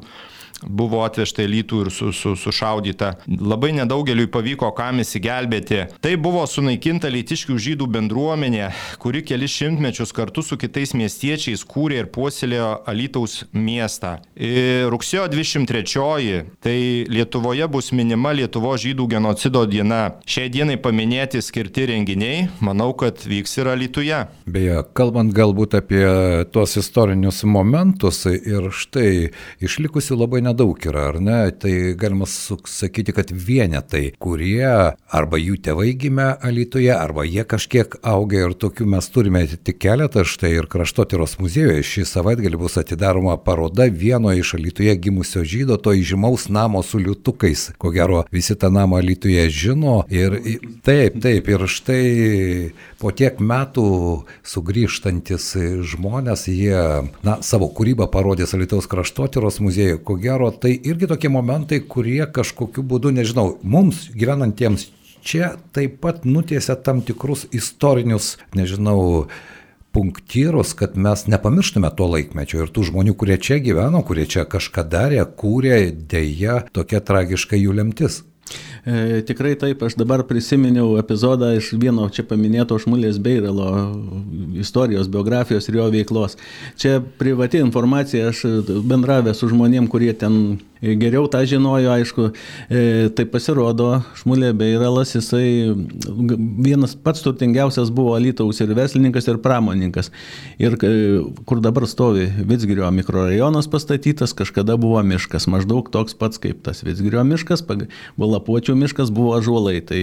buvo 0.67 1.01
atvežta 1.05 1.43
į 1.45 1.49
lytų 1.55 1.81
ir 1.85 1.91
su, 1.93 2.11
su, 2.15 2.35
sušaudyta. 2.39 3.13
Labai 3.27 3.71
nedaugeliui 3.75 4.29
pavyko 4.31 4.71
kam 4.77 5.01
įsigelbėti. 5.01 5.83
Tai 6.03 6.13
buvo 6.21 6.43
sunaikinta 6.49 7.09
lytiškių 7.11 7.57
žydų 7.65 7.87
bendruomenė, 7.91 8.69
kuri 9.01 9.23
kelis 9.25 9.55
šimtmečius 9.57 10.13
kartu 10.15 10.43
su 10.45 10.57
kitais 10.61 10.93
miestiečiais 10.97 11.65
kūrė 11.67 12.03
ir 12.03 12.09
puoselėjo 12.13 12.69
Alytaus 12.89 13.41
miestą. 13.53 14.17
Ir 14.35 14.89
rugsėjo 14.93 15.27
23-oji, 15.31 16.43
tai 16.63 16.77
Lietuvoje 17.11 17.67
bus 17.71 17.91
minima 17.95 18.33
Lietuvo 18.35 18.73
žydų 18.79 19.07
genocido 19.15 19.65
diena. 19.69 20.01
Šiai 20.29 20.51
dienai 20.53 20.77
paminėti 20.81 21.41
skirti 21.43 21.87
renginiai, 21.91 22.47
manau, 22.63 22.91
kad 22.97 23.21
vyks 23.25 23.57
ir 23.61 23.71
Alytuje. 23.73 24.21
Beje, 24.51 24.81
kalbant 24.97 25.33
galbūt 25.35 25.77
apie 25.79 26.05
tuos 26.53 26.77
istorinius 26.79 27.43
momentus 27.47 28.23
ir 28.29 28.69
štai 28.75 29.31
išlikusių 29.63 30.17
labai 30.23 30.41
nedaug 30.45 30.50
yra, 30.59 31.07
ar 31.09 31.19
ne? 31.21 31.51
Tai 31.51 31.93
galima 31.97 32.25
sakyti, 32.25 33.13
kad 33.13 33.31
vienetai, 33.31 34.13
kurie 34.19 34.95
arba 35.11 35.37
jų 35.37 35.57
tėvai 35.63 35.93
gimė 35.99 36.27
Alytuje, 36.41 36.91
arba 36.93 37.23
jie 37.25 37.43
kažkiek 37.43 37.97
auga 38.03 38.45
ir 38.45 38.53
tokių 38.53 38.85
mes 38.85 39.09
turime 39.09 39.45
tik 39.47 39.79
keletą, 39.81 40.23
štai 40.25 40.53
ir 40.57 40.67
kraštotyros 40.71 41.37
muziejuje 41.39 41.83
šį 41.83 42.05
savaitgalį 42.09 42.59
bus 42.61 42.77
atidaroma 42.81 43.37
paroda 43.37 43.87
vieno 43.87 44.33
iš 44.33 44.55
Alytuje 44.57 44.95
gimusio 44.95 45.43
žydo, 45.43 45.77
to 45.77 45.93
įžymaus 45.93 46.49
namo 46.49 46.83
su 46.83 46.99
liutukais. 46.99 47.71
Ko 47.77 47.91
gero, 47.93 48.25
visi 48.31 48.55
tą 48.55 48.71
namą 48.73 49.01
Alytuje 49.01 49.47
žino 49.49 50.01
ir 50.09 50.39
taip, 50.85 51.19
taip, 51.21 51.51
ir 51.51 51.67
štai 51.69 52.01
po 53.01 53.11
tiek 53.15 53.39
metų 53.39 53.85
sugrįžtantis 54.47 55.51
žmonės, 55.91 56.47
jie, 56.51 56.81
na, 57.25 57.37
savo 57.45 57.69
kūrybą 57.73 58.07
parodės 58.11 58.55
Alytaus 58.57 58.89
kraštotyros 58.89 59.59
muziejuje, 59.63 59.99
ko 60.05 60.17
gero, 60.21 60.40
tai 60.49 60.73
irgi 60.73 61.11
tokie 61.11 61.29
momentai, 61.29 61.81
kurie 61.85 62.25
kažkokiu 62.25 62.83
būdu, 62.87 63.13
nežinau, 63.13 63.59
mums 63.61 64.07
gyvenantiems 64.17 64.89
čia 65.21 65.55
taip 65.75 65.99
pat 66.01 66.25
nutiesia 66.25 66.75
tam 66.75 67.03
tikrus 67.05 67.45
istorinius, 67.53 68.37
nežinau, 68.57 69.27
punktyrus, 69.91 70.73
kad 70.73 70.95
mes 70.97 71.25
nepamirštume 71.27 71.89
to 71.97 72.07
laikmečio 72.07 72.63
ir 72.63 72.71
tų 72.71 72.87
žmonių, 72.89 73.15
kurie 73.19 73.37
čia 73.37 73.59
gyveno, 73.63 74.01
kurie 74.07 74.25
čia 74.25 74.45
kažką 74.49 74.85
darė, 74.87 75.21
kūrė, 75.25 75.91
dėja, 75.91 76.61
tokia 76.71 77.03
tragiška 77.03 77.59
jų 77.59 77.75
lemtis. 77.81 78.21
E, 78.85 79.21
tikrai 79.21 79.53
taip, 79.61 79.83
aš 79.85 79.93
dabar 79.93 80.23
prisiminiau 80.25 80.95
epizodą 80.97 81.51
iš 81.53 81.67
vieno 81.77 82.07
čia 82.09 82.25
paminėto 82.25 82.79
Šmulės 82.81 83.19
Beiralo 83.21 83.67
istorijos, 84.57 85.09
biografijos 85.11 85.69
ir 85.69 85.77
jo 85.77 85.85
veiklos. 85.93 86.37
Čia 86.81 86.97
privati 87.21 87.61
informacija, 87.61 88.31
aš 88.31 88.41
bendravęs 88.89 89.37
su 89.37 89.51
žmonėm, 89.51 89.89
kurie 89.91 90.15
ten 90.17 90.57
geriau 90.81 91.27
tą 91.29 91.43
žinojo, 91.45 91.91
aišku, 91.93 92.27
e, 92.69 93.09
tai 93.15 93.25
pasirodo, 93.29 94.01
Šmulė 94.17 94.49
Beiralas, 94.57 95.13
jisai 95.13 95.75
vienas 96.65 96.95
pats 96.97 97.21
turtingiausias 97.21 97.91
buvo 97.93 98.15
Alytaus 98.17 98.61
ir 98.63 98.73
verslininkas, 98.77 99.29
ir 99.29 99.37
pramoninkas. 99.43 100.11
Ir 100.61 100.77
e, 100.81 100.93
kur 101.45 101.61
dabar 101.61 101.85
stovi 101.89 102.25
Vitsgirio 102.49 102.89
mikrorajonas 102.97 103.69
pastatytas, 103.71 104.33
kažkada 104.37 104.77
buvo 104.81 105.01
miškas, 105.05 105.47
maždaug 105.51 105.93
toks 105.93 106.17
pats 106.17 106.41
kaip 106.41 106.65
tas 106.65 106.81
Vitsgirio 106.87 107.23
miškas, 107.29 107.61
buvo 108.17 108.33
lapuočių 108.35 108.75
miškas 108.81 109.13
buvo 109.13 109.37
ažuolai, 109.37 109.79
tai 109.85 110.01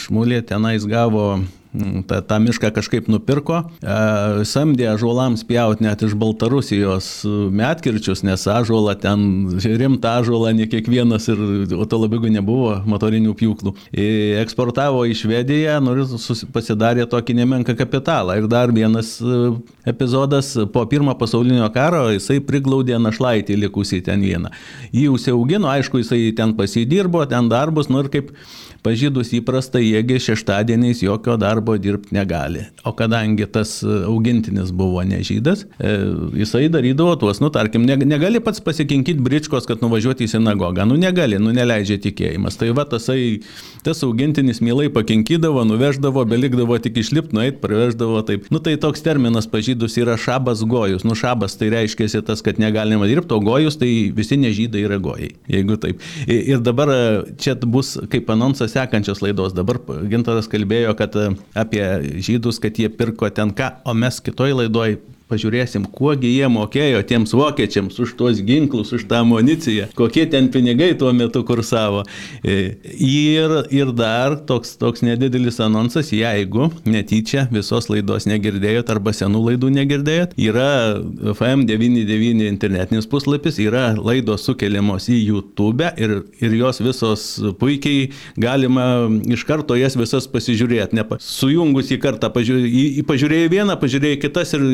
Šmulė 0.00 0.40
tenais 0.48 0.88
gavo 0.88 1.28
mm, 1.74 2.04
tą, 2.08 2.20
tą 2.28 2.38
mišką 2.42 2.70
kažkaip 2.76 3.08
nupirko, 3.10 3.62
e, 3.82 4.44
samdė 4.48 4.88
ažuolams 4.92 5.44
pjauti 5.48 5.84
net 5.86 6.02
iš 6.06 6.14
Baltarusijos 6.18 7.08
metkirčius, 7.54 8.24
nes 8.26 8.46
ažuolą 8.52 8.94
ten, 9.00 9.24
rimtą 9.58 10.18
ažuolą 10.22 10.52
ne 10.56 10.68
kiekvienas 10.70 11.28
ir, 11.32 11.42
o 11.76 11.86
to 11.88 12.00
labiau 12.00 12.30
nebuvo 12.32 12.76
motorinių 12.88 13.34
pjūklų. 13.38 13.74
E, 13.92 14.08
eksportavo 14.42 15.04
į 15.08 15.16
Švediją, 15.18 15.78
nors 15.84 16.44
pasidarė 16.54 17.08
tokį 17.10 17.38
nemenką 17.42 17.76
kapitalą. 17.78 18.38
Ir 18.38 18.48
dar 18.50 18.72
vienas 18.74 19.16
e, 19.22 19.40
epizodas, 19.88 20.54
po 20.72 20.84
pirmo 20.90 21.14
pasaulinio 21.18 21.68
karo 21.74 22.06
jisai 22.14 22.40
priglaudė 22.44 22.98
našlaitį 23.02 23.58
likusį 23.64 24.02
ten 24.08 24.24
vieną. 24.24 24.52
Jį 24.94 25.08
užsiaugino, 25.14 25.70
aišku, 25.72 26.02
jisai 26.02 26.28
ten 26.36 26.54
pasidirbo, 26.58 27.24
ten 27.28 27.50
darbus, 27.50 27.90
nu 27.92 28.02
ir 28.04 28.10
kaip 28.12 28.32
pažydus 28.84 29.32
įprasta, 29.36 29.80
jiegi 29.82 30.20
šeštadieniais 30.28 31.02
jokio 31.02 31.36
darbo 31.40 31.57
dirbti 31.60 32.14
negali. 32.14 32.64
O 32.84 32.92
kadangi 32.96 33.46
tas 33.52 33.78
augintinis 33.84 34.70
buvo 34.74 35.02
nežydas, 35.06 35.64
e, 35.78 35.94
jisai 36.40 36.68
darydavo 36.72 37.16
tuos, 37.20 37.40
nu 37.40 37.50
tarkim, 37.54 37.84
negali 37.84 38.40
pats 38.44 38.62
pasikinkyti 38.64 39.22
bričkos, 39.24 39.66
kad 39.68 39.82
nuvažiuoti 39.84 40.26
į 40.26 40.32
sinagogą. 40.36 40.86
Nu 40.88 40.96
negali, 41.00 41.38
nu 41.42 41.52
neleidžia 41.54 41.98
tikėjimas. 42.04 42.58
Tai 42.60 42.70
va 42.76 42.86
tasai, 42.88 43.40
tas 43.86 44.02
augintinis 44.06 44.62
mielai 44.64 44.88
pakinkydavo, 44.94 45.64
nuveždavo, 45.68 46.24
belikdavo 46.28 46.78
tik 46.82 47.00
išlipti, 47.02 47.36
nueit, 47.36 47.60
praveždavo 47.62 48.22
taip. 48.28 48.48
Nu 48.54 48.62
tai 48.64 48.76
toks 48.80 49.04
terminas 49.04 49.48
pažydus 49.50 49.98
yra 50.00 50.16
šabas 50.20 50.64
gojus. 50.68 51.06
Nu 51.08 51.16
šabas 51.18 51.58
tai 51.60 51.70
reiškia 51.74 52.22
tas, 52.26 52.42
kad 52.44 52.58
negalima 52.62 53.06
dirbti, 53.10 53.34
o 53.34 53.40
gojus 53.44 53.78
tai 53.80 53.90
visi 54.14 54.38
nežydai 54.40 54.84
yra 54.86 54.98
gojai. 55.02 55.32
Jeigu 55.50 55.78
taip. 55.80 56.02
Ir 56.28 56.62
dabar 56.64 56.92
čia 57.40 57.56
bus 57.62 57.96
kaip 58.10 58.30
anonsas 58.30 58.74
sekančios 58.76 59.22
laidos. 59.24 59.54
Dabar 59.56 59.80
Gintaras 60.08 60.48
kalbėjo, 60.50 60.94
kad 60.98 61.16
e, 61.18 61.28
apie 61.54 61.84
žydus, 62.24 62.60
kad 62.62 62.78
jie 62.78 62.88
pirko 62.92 63.30
ten 63.30 63.54
ką, 63.54 63.70
o 63.84 63.94
mes 63.94 64.20
kitoj 64.24 64.56
laidoj 64.62 64.98
pažiūrėsim, 65.28 65.86
kuogi 65.92 66.30
jie 66.32 66.48
mokėjo 66.52 67.02
tiems 67.08 67.34
vokiečiams 67.36 67.98
už 68.02 68.14
tuos 68.18 68.40
ginklus, 68.44 68.92
už 68.96 69.06
tą 69.10 69.22
amuniciją, 69.24 69.88
kokie 69.98 70.26
ten 70.30 70.50
pinigai 70.52 70.94
tuo 70.98 71.12
metu 71.16 71.44
kursavo. 71.46 72.04
E, 72.42 72.78
ir, 72.94 73.54
ir 73.74 73.92
dar 73.96 74.38
toks, 74.48 74.76
toks 74.80 75.04
nedidelis 75.06 75.60
anonsas, 75.64 76.12
jeigu 76.14 76.70
netyčia 76.88 77.46
visos 77.52 77.90
laidos 77.92 78.28
negirdėjot 78.30 78.92
arba 78.94 79.14
senų 79.16 79.44
laidų 79.50 79.72
negirdėjot, 79.76 80.36
yra 80.40 80.70
FM99 81.34 82.48
internetinis 82.48 83.08
puslapis, 83.10 83.60
yra 83.62 83.90
laidos 83.98 84.46
sukeliamos 84.48 85.10
į 85.12 85.20
YouTube 85.20 85.88
ir, 86.00 86.18
ir 86.40 86.56
jos 86.58 86.80
visos 86.84 87.26
puikiai 87.60 88.08
galima 88.40 89.08
iš 89.28 89.44
karto 89.48 89.76
jas 89.78 89.96
visas 89.98 90.28
pasižiūrėti. 90.30 91.04
Sujungus 91.22 91.92
į 91.94 92.00
kartą, 92.02 92.30
pažiūrėjai, 92.34 93.04
pažiūrėjai 93.08 93.50
vieną, 93.52 93.76
pažiūrėjai 93.80 94.20
kitas 94.22 94.54
ir 94.56 94.64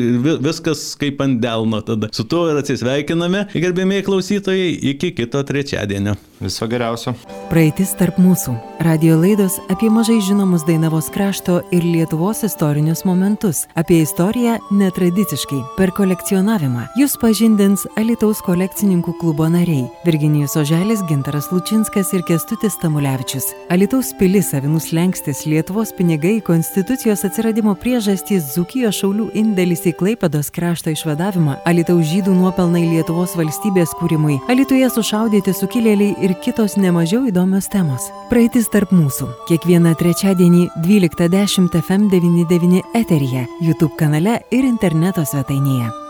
viskas 0.45 0.93
kaip 0.99 1.21
ant 1.25 1.41
delno 1.41 1.81
tada. 1.85 2.11
Su 2.15 2.27
tuo 2.29 2.45
ir 2.51 2.61
atsisveikiname, 2.61 3.47
gerbėmiai 3.55 4.05
klausytojai, 4.05 4.71
iki 4.93 5.13
kito 5.17 5.43
trečiadienio. 5.43 6.15
Viso 6.39 6.67
geriausio. 6.67 7.13
Praeitis 7.47 7.93
tarp 7.95 8.17
mūsų. 8.19 8.53
Radio 8.83 9.15
laidos 9.15 9.55
apie 9.71 9.87
mažai 9.89 10.17
žinomus 10.21 10.65
Dainavos 10.67 11.07
krašto 11.13 11.61
ir 11.73 11.85
Lietuvos 11.87 12.43
istorinius 12.43 13.05
momentus. 13.07 13.63
Apie 13.79 14.01
istoriją 14.03 14.57
netradiciškai, 14.75 15.61
per 15.77 15.93
kolekcionavimą. 15.95 16.89
Jūs 16.99 17.15
pažindins 17.21 17.85
Alitaus 17.95 18.41
kolekcininkų 18.43 19.15
klubo 19.21 19.47
nariai- 19.49 19.87
Virginijus 20.05 20.57
Oželis, 20.59 21.05
Gintaras 21.07 21.47
Lučinskas 21.53 22.11
ir 22.13 22.21
Kestutis 22.27 22.75
Tamulevičius. 22.83 23.53
Alitaus 23.69 24.11
pilis, 24.19 24.53
Avinus 24.53 24.91
Lenkstis, 24.91 25.45
Lietuvos 25.45 25.93
pinigai, 25.95 26.41
Konstitucijos 26.41 27.23
atsiradimo 27.23 27.75
priežastys, 27.75 28.53
Zukijos 28.55 28.99
šaulių 28.99 29.31
indėlis 29.33 29.87
į 29.87 29.95
Klaipados 30.35 30.51
krašto 30.51 30.91
išvadavimą, 30.91 31.53
Alitaus 31.63 32.09
žydų 32.11 32.33
nuopelnai 32.35 32.81
Lietuvos 32.89 33.37
valstybės 33.39 33.93
kūrimui, 33.95 34.41
Alituje 34.51 34.89
sušaudyti 34.91 35.53
sukilėliai 35.55 36.17
ir 36.27 36.35
kitos 36.43 36.75
nemažiau 36.75 37.23
įdomios 37.29 37.71
temos. 37.71 38.11
Praeitis 38.27 38.67
tarp 38.67 38.91
mūsų. 38.91 39.31
Kiekvieną 39.47 39.95
trečiadienį 39.95 40.67
12.10 40.83 41.71
FM99 41.79 42.83
eteryje, 42.99 43.47
YouTube 43.61 43.95
kanale 43.95 44.41
ir 44.51 44.67
interneto 44.67 45.23
svetainėje. 45.23 46.04